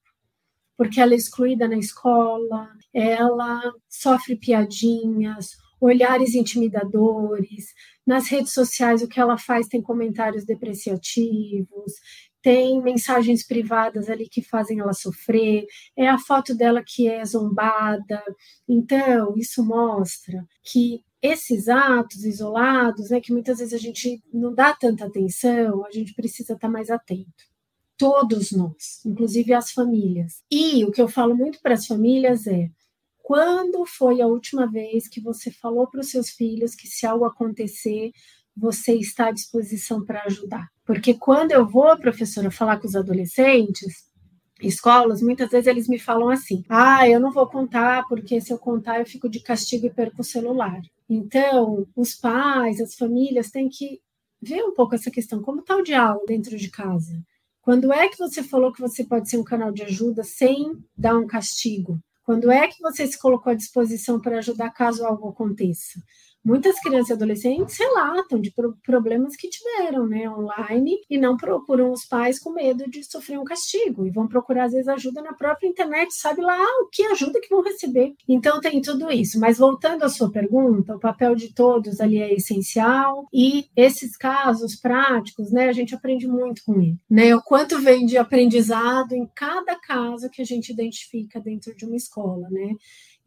Porque 0.77 1.01
ela 1.01 1.11
é 1.11 1.17
excluída 1.17 1.67
na 1.67 1.77
escola, 1.77 2.69
ela 2.93 3.61
sofre 3.89 4.37
piadinhas, 4.37 5.57
olhares 5.79 6.33
intimidadores. 6.33 7.73
Nas 8.05 8.27
redes 8.27 8.53
sociais, 8.53 9.01
o 9.01 9.07
que 9.07 9.19
ela 9.19 9.37
faz 9.37 9.67
tem 9.67 9.81
comentários 9.81 10.45
depreciativos, 10.45 11.93
tem 12.41 12.81
mensagens 12.81 13.45
privadas 13.45 14.09
ali 14.09 14.29
que 14.29 14.41
fazem 14.41 14.79
ela 14.79 14.93
sofrer, 14.93 15.65
é 15.97 16.07
a 16.07 16.17
foto 16.17 16.55
dela 16.55 16.83
que 16.85 17.07
é 17.07 17.23
zombada. 17.25 18.23
Então, 18.67 19.35
isso 19.35 19.65
mostra 19.65 20.45
que 20.63 21.03
esses 21.21 21.67
atos 21.67 22.23
isolados, 22.23 23.09
né, 23.09 23.19
que 23.19 23.33
muitas 23.33 23.57
vezes 23.59 23.73
a 23.73 23.77
gente 23.77 24.21
não 24.31 24.53
dá 24.53 24.73
tanta 24.73 25.05
atenção, 25.05 25.85
a 25.85 25.91
gente 25.91 26.13
precisa 26.13 26.53
estar 26.53 26.69
mais 26.69 26.89
atento. 26.89 27.45
Todos 27.97 28.51
nós, 28.51 29.03
inclusive 29.05 29.53
as 29.53 29.71
famílias. 29.71 30.43
E 30.51 30.85
o 30.85 30.91
que 30.91 31.01
eu 31.01 31.07
falo 31.07 31.35
muito 31.35 31.59
para 31.61 31.73
as 31.73 31.87
famílias 31.87 32.45
é: 32.45 32.69
quando 33.27 33.85
foi 33.85 34.21
a 34.21 34.25
última 34.25 34.65
vez 34.65 35.05
que 35.05 35.19
você 35.19 35.51
falou 35.51 35.85
para 35.85 35.99
os 35.99 36.09
seus 36.09 36.29
filhos 36.29 36.73
que 36.73 36.87
se 36.87 37.05
algo 37.05 37.25
acontecer, 37.25 38.13
você 38.55 38.93
está 38.93 39.27
à 39.27 39.31
disposição 39.31 40.01
para 40.01 40.23
ajudar? 40.23 40.65
Porque 40.85 41.13
quando 41.13 41.51
eu 41.51 41.67
vou, 41.67 41.97
professora, 41.97 42.49
falar 42.49 42.79
com 42.79 42.87
os 42.87 42.95
adolescentes, 42.95 44.09
escolas, 44.61 45.21
muitas 45.21 45.49
vezes 45.49 45.67
eles 45.67 45.89
me 45.89 45.99
falam 45.99 46.29
assim: 46.29 46.63
ah, 46.69 47.05
eu 47.05 47.19
não 47.19 47.33
vou 47.33 47.45
contar, 47.47 48.05
porque 48.07 48.39
se 48.39 48.53
eu 48.53 48.57
contar 48.57 49.01
eu 49.01 49.05
fico 49.05 49.27
de 49.27 49.41
castigo 49.41 49.87
e 49.87 49.93
perco 49.93 50.21
o 50.21 50.23
celular. 50.23 50.79
Então, 51.09 51.85
os 51.97 52.15
pais, 52.15 52.79
as 52.79 52.95
famílias 52.95 53.51
têm 53.51 53.67
que 53.67 53.99
ver 54.41 54.63
um 54.63 54.73
pouco 54.73 54.95
essa 54.95 55.11
questão: 55.11 55.41
como 55.41 55.59
está 55.59 55.75
o 55.75 55.83
diálogo 55.83 56.25
dentro 56.25 56.55
de 56.55 56.71
casa? 56.71 57.21
Quando 57.61 57.91
é 57.91 58.07
que 58.07 58.17
você 58.17 58.41
falou 58.41 58.71
que 58.71 58.79
você 58.79 59.03
pode 59.03 59.29
ser 59.29 59.35
um 59.35 59.43
canal 59.43 59.69
de 59.69 59.83
ajuda 59.83 60.23
sem 60.23 60.81
dar 60.97 61.17
um 61.17 61.27
castigo? 61.27 61.99
Quando 62.27 62.51
é 62.51 62.67
que 62.67 62.81
você 62.81 63.07
se 63.07 63.17
colocou 63.17 63.53
à 63.53 63.55
disposição 63.55 64.19
para 64.19 64.39
ajudar 64.39 64.69
caso 64.71 65.05
algo 65.05 65.29
aconteça? 65.29 66.03
Muitas 66.47 66.79
crianças 66.79 67.09
e 67.09 67.13
adolescentes 67.13 67.77
relatam 67.77 68.39
de 68.39 68.53
problemas 68.81 69.35
que 69.35 69.49
tiveram 69.49 70.07
né, 70.07 70.29
online 70.29 70.97
e 71.09 71.17
não 71.17 71.35
procuram 71.35 71.91
os 71.91 72.05
pais 72.05 72.39
com 72.39 72.53
medo 72.53 72.89
de 72.89 73.03
sofrer 73.03 73.37
um 73.37 73.43
castigo 73.43 74.07
e 74.07 74.09
vão 74.09 74.29
procurar, 74.29 74.63
às 74.63 74.71
vezes, 74.71 74.87
ajuda 74.87 75.21
na 75.21 75.33
própria 75.33 75.67
internet, 75.67 76.13
sabe 76.15 76.39
lá 76.39 76.57
o 76.81 76.87
que 76.89 77.03
ajuda 77.07 77.41
que 77.41 77.49
vão 77.49 77.61
receber. 77.61 78.13
Então, 78.29 78.61
tem 78.61 78.81
tudo 78.81 79.11
isso. 79.11 79.37
Mas 79.41 79.57
voltando 79.57 80.03
à 80.03 80.09
sua 80.09 80.31
pergunta, 80.31 80.95
o 80.95 80.99
papel 80.99 81.35
de 81.35 81.53
todos 81.53 81.99
ali 81.99 82.21
é 82.21 82.33
essencial 82.33 83.27
e 83.33 83.65
esses 83.75 84.15
casos 84.15 84.73
práticos, 84.73 85.51
né, 85.51 85.67
a 85.67 85.73
gente 85.73 85.93
aprende 85.93 86.27
muito 86.27 86.63
com 86.63 86.79
ele. 86.79 86.95
Né? 87.09 87.35
O 87.35 87.41
quanto 87.41 87.81
vem 87.81 88.05
de 88.05 88.17
aprendizado 88.17 89.11
em 89.11 89.27
cada 89.35 89.75
caso 89.75 90.29
que 90.29 90.41
a 90.41 90.45
gente 90.45 90.71
identifica 90.71 91.41
dentro 91.41 91.75
de 91.75 91.83
uma 91.83 91.97
escola, 91.97 92.47
né? 92.49 92.73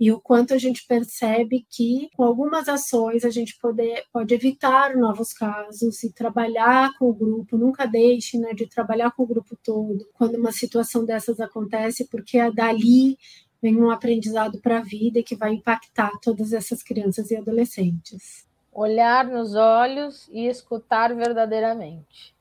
E 0.01 0.11
o 0.11 0.19
quanto 0.19 0.55
a 0.55 0.59
gente 0.59 0.87
percebe 0.87 1.67
que, 1.69 2.09
com 2.17 2.25
algumas 2.25 2.71
ações, 2.71 3.23
a 3.23 3.29
gente 3.29 3.59
poder, 3.59 4.05
pode 4.11 4.33
evitar 4.33 4.97
novos 4.97 5.35
casos 5.35 6.03
e 6.03 6.11
trabalhar 6.11 6.97
com 6.99 7.11
o 7.11 7.15
grupo, 7.15 7.59
nunca 7.59 7.85
deixe 7.85 8.39
né, 8.39 8.55
de 8.55 8.67
trabalhar 8.67 9.11
com 9.11 9.25
o 9.25 9.27
grupo 9.27 9.59
todo 9.63 10.09
quando 10.15 10.37
uma 10.37 10.53
situação 10.53 11.05
dessas 11.05 11.39
acontece, 11.39 12.09
porque 12.09 12.39
é 12.39 12.51
dali 12.51 13.19
vem 13.61 13.77
um 13.77 13.91
aprendizado 13.91 14.59
para 14.59 14.79
a 14.79 14.83
vida 14.83 15.19
e 15.19 15.23
que 15.23 15.37
vai 15.37 15.53
impactar 15.53 16.13
todas 16.23 16.55
essas 16.55 16.83
crianças 16.83 17.31
e 17.31 17.37
adolescentes. 17.37 18.47
Olhar 18.73 19.27
nos 19.27 19.55
olhos 19.55 20.31
e 20.33 20.47
escutar 20.47 21.15
verdadeiramente. 21.15 22.35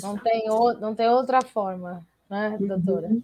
Não 0.00 0.16
tem, 0.16 0.44
não 0.80 0.94
tem 0.94 1.08
outra 1.08 1.42
forma, 1.42 2.06
né, 2.28 2.56
doutora? 2.60 3.08
Uhum. 3.08 3.22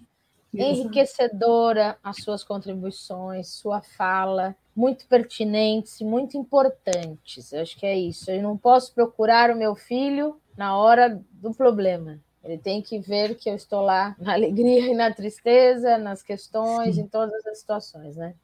Enriquecedora 0.62 1.98
as 2.02 2.16
suas 2.22 2.42
contribuições, 2.42 3.48
sua 3.48 3.80
fala, 3.80 4.56
muito 4.74 5.06
pertinentes, 5.06 6.00
muito 6.00 6.36
importantes. 6.36 7.52
Eu 7.52 7.62
acho 7.62 7.76
que 7.78 7.86
é 7.86 7.96
isso. 7.96 8.30
Eu 8.30 8.42
não 8.42 8.56
posso 8.56 8.92
procurar 8.92 9.50
o 9.50 9.56
meu 9.56 9.74
filho 9.74 10.40
na 10.56 10.76
hora 10.76 11.20
do 11.32 11.54
problema. 11.54 12.20
Ele 12.42 12.58
tem 12.58 12.80
que 12.80 12.98
ver 12.98 13.34
que 13.34 13.50
eu 13.50 13.54
estou 13.54 13.80
lá 13.80 14.14
na 14.18 14.32
alegria 14.34 14.92
e 14.92 14.94
na 14.94 15.12
tristeza, 15.12 15.98
nas 15.98 16.22
questões, 16.22 16.94
Sim. 16.94 17.02
em 17.02 17.08
todas 17.08 17.44
as 17.46 17.58
situações, 17.58 18.16
né? 18.16 18.34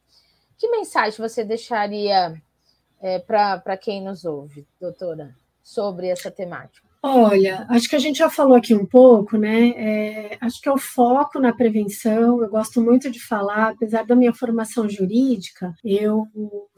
Que 0.58 0.68
mensagem 0.68 1.18
você 1.18 1.44
deixaria 1.44 2.40
é, 3.00 3.18
para 3.18 3.76
quem 3.76 4.02
nos 4.02 4.24
ouve, 4.24 4.66
doutora, 4.80 5.34
sobre 5.62 6.08
essa 6.08 6.30
temática? 6.30 6.91
Olha, 7.04 7.66
acho 7.68 7.88
que 7.88 7.96
a 7.96 7.98
gente 7.98 8.18
já 8.18 8.30
falou 8.30 8.54
aqui 8.56 8.72
um 8.74 8.86
pouco, 8.86 9.36
né? 9.36 9.70
É, 9.70 10.38
acho 10.40 10.60
que 10.60 10.68
é 10.68 10.72
o 10.72 10.78
foco 10.78 11.40
na 11.40 11.52
prevenção. 11.52 12.40
Eu 12.40 12.48
gosto 12.48 12.80
muito 12.80 13.10
de 13.10 13.18
falar, 13.18 13.70
apesar 13.70 14.06
da 14.06 14.14
minha 14.14 14.32
formação 14.32 14.88
jurídica, 14.88 15.74
eu 15.84 16.28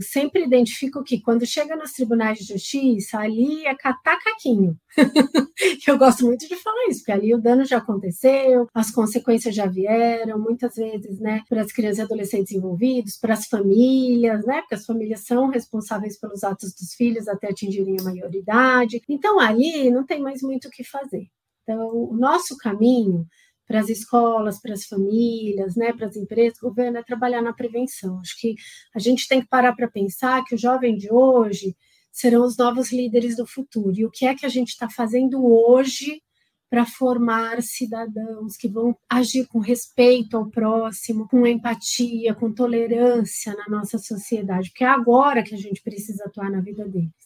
sempre 0.01 0.43
identifico 0.45 1.05
que 1.05 1.21
quando 1.21 1.45
chega 1.45 1.77
nos 1.77 1.93
tribunais 1.93 2.39
de 2.39 2.45
justiça, 2.55 3.19
ali 3.19 3.67
é 3.67 3.75
catar 3.75 4.19
caquinho. 4.19 4.79
eu 5.87 5.99
gosto 5.99 6.25
muito 6.25 6.49
de 6.49 6.57
falar 6.57 6.87
isso, 6.89 7.01
porque 7.01 7.13
ali 7.13 7.35
o 7.35 7.41
dano 7.41 7.65
já 7.65 7.79
aconteceu, 7.79 8.67
as 8.75 8.91
consequências 8.91 9.55
já 9.55 9.67
vieram, 9.67 10.39
muitas 10.39 10.75
vezes, 10.77 11.19
né, 11.21 11.43
para 11.49 11.63
as 11.63 11.73
crianças 11.73 11.99
e 11.99 12.03
adolescentes 12.03 12.53
envolvidos, 12.53 13.17
para 13.19 13.35
as 13.35 13.47
famílias, 13.47 14.45
né, 14.47 14.61
porque 14.61 14.75
as 14.77 14.87
famílias 14.87 15.21
são 15.27 15.49
responsáveis 15.49 16.19
pelos 16.19 16.43
atos 16.45 16.73
dos 16.75 16.95
filhos 16.95 17.29
até 17.29 17.49
atingirem 17.51 17.97
a 18.01 18.05
maioridade. 18.05 19.03
Então, 19.09 19.39
ali 19.41 19.91
não 19.91 20.05
tem 20.05 20.14
mais 20.21 20.43
muito 20.43 20.69
o 20.69 20.71
que 20.71 20.85
fazer. 20.85 21.29
Então, 21.63 21.89
o 21.89 22.15
nosso 22.15 22.57
caminho 22.57 23.27
para 23.67 23.81
as 23.81 23.89
escolas, 23.89 24.61
para 24.61 24.75
as 24.75 24.85
famílias, 24.85 25.75
né, 25.75 25.93
para 25.93 26.07
as 26.07 26.17
empresas, 26.17 26.59
governo 26.59 26.99
é 26.99 27.03
trabalhar 27.03 27.43
na 27.43 27.53
prevenção. 27.53 28.21
Acho 28.21 28.39
que 28.39 28.55
a 28.95 28.99
gente 28.99 29.27
tem 29.27 29.41
que 29.41 29.49
parar 29.49 29.75
para 29.75 29.89
pensar 29.89 30.45
que 30.45 30.55
o 30.55 30.59
jovem 30.59 30.97
de 30.97 31.11
hoje 31.11 31.75
serão 32.13 32.45
os 32.45 32.57
novos 32.57 32.93
líderes 32.93 33.37
do 33.37 33.47
futuro. 33.47 33.99
E 33.99 34.05
o 34.05 34.11
que 34.11 34.27
é 34.27 34.35
que 34.35 34.47
a 34.47 34.49
gente 34.49 34.69
está 34.69 34.89
fazendo 34.89 35.45
hoje 35.45 36.23
para 36.71 36.85
formar 36.85 37.63
cidadãos 37.63 38.57
que 38.57 38.69
vão 38.69 38.97
agir 39.09 39.47
com 39.47 39.59
respeito 39.59 40.37
ao 40.37 40.47
próximo, 40.47 41.27
com 41.29 41.47
empatia, 41.47 42.35
com 42.35 42.53
tolerância 42.53 43.55
na 43.55 43.79
nossa 43.79 43.99
sociedade? 43.99 44.71
Porque 44.71 44.85
é 44.85 44.89
agora 44.89 45.43
que 45.43 45.55
a 45.55 45.59
gente 45.59 45.83
precisa 45.83 46.25
atuar 46.27 46.51
na 46.51 46.61
vida 46.61 46.87
deles. 46.87 47.24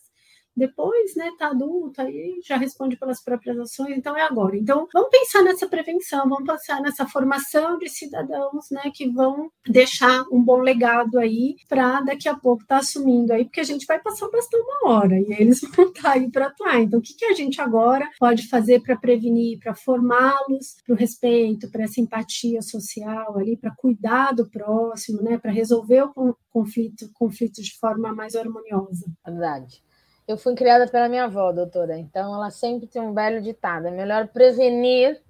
Depois, 0.59 1.15
né, 1.15 1.31
tá 1.39 1.49
adulto, 1.49 2.01
aí 2.01 2.41
já 2.45 2.57
responde 2.57 2.97
pelas 2.97 3.23
próprias 3.23 3.59
ações, 3.59 3.97
então 3.97 4.17
é 4.17 4.23
agora. 4.23 4.57
Então, 4.57 4.89
vamos 4.93 5.11
pensar 5.11 5.43
nessa 5.43 5.69
prevenção, 5.69 6.29
vamos 6.29 6.47
pensar 6.47 6.81
nessa 6.81 7.07
formação 7.07 7.79
de 7.79 7.89
cidadãos, 7.89 8.67
né, 8.71 8.91
que 8.93 9.09
vão 9.09 9.51
deixar 9.67 10.25
um 10.33 10.43
bom 10.43 10.59
legado 10.59 11.19
aí 11.19 11.57
para 11.69 12.01
daqui 12.01 12.29
a 12.29 12.35
pouco 12.35 12.63
estar 12.63 12.77
tá 12.77 12.81
assumindo 12.81 13.33
aí, 13.33 13.45
porque 13.45 13.61
a 13.61 13.65
gente 13.65 13.87
vai 13.87 14.01
passar 14.01 14.29
bastante 14.29 14.59
uma 14.59 14.93
hora 14.93 15.19
e 15.19 15.33
eles 15.39 15.61
vão 15.77 15.87
estar 15.87 16.03
tá 16.03 16.11
aí 16.13 16.31
para 16.31 16.47
atuar. 16.47 16.81
Então, 16.81 16.99
o 16.99 17.03
que, 17.03 17.15
que 17.15 17.25
a 17.25 17.35
gente 17.35 17.61
agora 17.61 18.09
pode 18.19 18.49
fazer 18.49 18.81
para 18.81 18.97
prevenir, 18.97 19.59
para 19.61 19.75
formá-los 19.75 20.77
para 20.85 20.95
o 20.95 20.97
respeito, 20.97 21.71
para 21.71 21.85
essa 21.85 22.01
empatia 22.01 22.63
social 22.63 23.39
ali, 23.39 23.57
para 23.57 23.75
cuidar 23.75 24.33
do 24.33 24.49
próximo, 24.49 25.23
né, 25.23 25.39
para 25.39 25.53
resolver 25.53 26.11
o 26.17 26.37
conflito, 26.51 27.09
conflito 27.15 27.63
de 27.63 27.77
forma 27.79 28.13
mais 28.13 28.35
harmoniosa. 28.35 29.07
Verdade. 29.25 29.83
Eu 30.29 30.37
fui 30.37 30.55
criada 30.55 30.87
pela 30.87 31.09
minha 31.09 31.25
avó, 31.25 31.51
doutora, 31.51 31.99
então 31.99 32.35
ela 32.35 32.51
sempre 32.51 32.87
tem 32.87 33.01
um 33.01 33.15
belo 33.15 33.41
ditado: 33.41 33.87
é 33.87 33.91
melhor 33.91 34.29
prevenir 34.29 35.23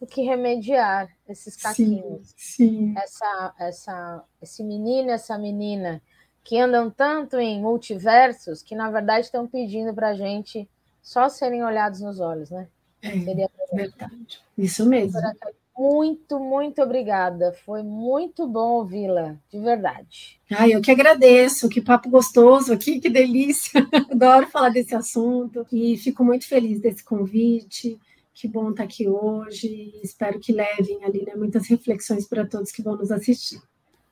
do 0.00 0.06
que 0.06 0.22
remediar 0.22 1.08
esses 1.28 1.56
caquinhos. 1.56 2.32
Sim, 2.36 2.94
sim. 2.94 2.94
Essa, 2.96 3.54
essa, 3.58 4.24
esse 4.40 4.62
menino, 4.62 5.10
essa 5.10 5.36
menina 5.36 6.00
que 6.44 6.60
andam 6.60 6.88
tanto 6.88 7.38
em 7.38 7.60
multiversos 7.60 8.62
que 8.62 8.76
na 8.76 8.88
verdade 8.88 9.26
estão 9.26 9.48
pedindo 9.48 9.92
para 9.92 10.10
a 10.10 10.14
gente 10.14 10.68
só 11.02 11.28
serem 11.28 11.64
olhados 11.64 12.00
nos 12.00 12.20
olhos, 12.20 12.48
né? 12.48 12.68
É, 13.02 13.10
Seria 13.10 13.50
verdade. 13.72 14.40
Isso 14.56 14.86
mesmo. 14.86 15.20
Doutora, 15.20 15.54
muito, 15.76 16.40
muito 16.40 16.80
obrigada. 16.80 17.52
Foi 17.66 17.82
muito 17.82 18.48
bom 18.48 18.78
ouvi-la, 18.78 19.36
de 19.52 19.58
verdade. 19.58 20.40
Ai, 20.50 20.74
eu 20.74 20.80
que 20.80 20.90
agradeço, 20.90 21.68
que 21.68 21.82
papo 21.82 22.08
gostoso 22.08 22.72
aqui, 22.72 22.98
que 22.98 23.10
delícia. 23.10 23.86
Adoro 24.10 24.46
falar 24.46 24.70
desse 24.70 24.94
assunto 24.94 25.66
e 25.70 25.96
fico 25.98 26.24
muito 26.24 26.48
feliz 26.48 26.80
desse 26.80 27.04
convite. 27.04 27.98
Que 28.32 28.48
bom 28.48 28.70
estar 28.70 28.84
aqui 28.84 29.06
hoje. 29.06 29.92
Espero 30.02 30.40
que 30.40 30.52
levem 30.52 31.04
ali 31.04 31.24
né, 31.26 31.34
muitas 31.36 31.68
reflexões 31.68 32.26
para 32.26 32.46
todos 32.46 32.72
que 32.72 32.82
vão 32.82 32.96
nos 32.96 33.10
assistir. 33.10 33.60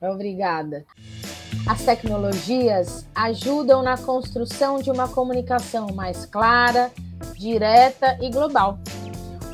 Obrigada. 0.01 0.85
As 1.67 1.83
tecnologias 1.83 3.07
ajudam 3.15 3.83
na 3.83 3.97
construção 3.97 4.83
de 4.83 4.91
uma 4.91 5.09
comunicação 5.09 5.87
mais 5.95 6.27
clara, 6.27 6.93
direta 7.39 8.19
e 8.21 8.29
global 8.31 8.79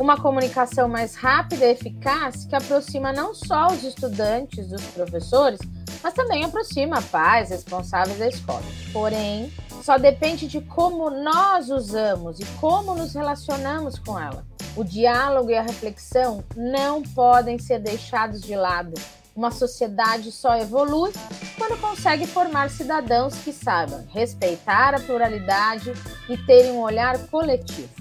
uma 0.00 0.16
comunicação 0.16 0.88
mais 0.88 1.14
rápida 1.14 1.66
e 1.66 1.72
eficaz 1.72 2.46
que 2.46 2.56
aproxima 2.56 3.12
não 3.12 3.34
só 3.34 3.66
os 3.66 3.84
estudantes 3.84 4.66
dos 4.68 4.82
professores, 4.86 5.60
mas 6.02 6.14
também 6.14 6.42
aproxima 6.42 7.02
pais 7.02 7.50
responsáveis 7.50 8.18
da 8.18 8.26
escola. 8.26 8.64
Porém, 8.94 9.52
só 9.82 9.98
depende 9.98 10.48
de 10.48 10.62
como 10.62 11.10
nós 11.10 11.68
usamos 11.68 12.40
e 12.40 12.46
como 12.58 12.94
nos 12.94 13.14
relacionamos 13.14 13.98
com 13.98 14.18
ela. 14.18 14.42
O 14.74 14.82
diálogo 14.82 15.50
e 15.50 15.56
a 15.56 15.62
reflexão 15.62 16.42
não 16.56 17.02
podem 17.02 17.58
ser 17.58 17.78
deixados 17.78 18.40
de 18.40 18.56
lado. 18.56 18.94
Uma 19.36 19.50
sociedade 19.50 20.32
só 20.32 20.56
evolui 20.56 21.12
quando 21.58 21.78
consegue 21.78 22.26
formar 22.26 22.70
cidadãos 22.70 23.34
que 23.34 23.52
saibam 23.52 24.06
respeitar 24.08 24.94
a 24.94 25.00
pluralidade 25.00 25.92
e 26.26 26.38
terem 26.38 26.72
um 26.72 26.80
olhar 26.80 27.18
coletivo. 27.26 27.99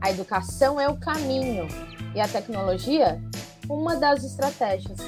A 0.00 0.10
educação 0.10 0.80
é 0.80 0.88
o 0.88 0.96
caminho 0.96 1.68
e 2.14 2.20
a 2.20 2.28
tecnologia, 2.28 3.20
uma 3.68 3.96
das 3.96 4.22
estratégias. 4.24 4.98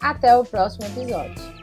Até 0.00 0.36
o 0.36 0.44
próximo 0.44 0.86
episódio. 0.86 1.59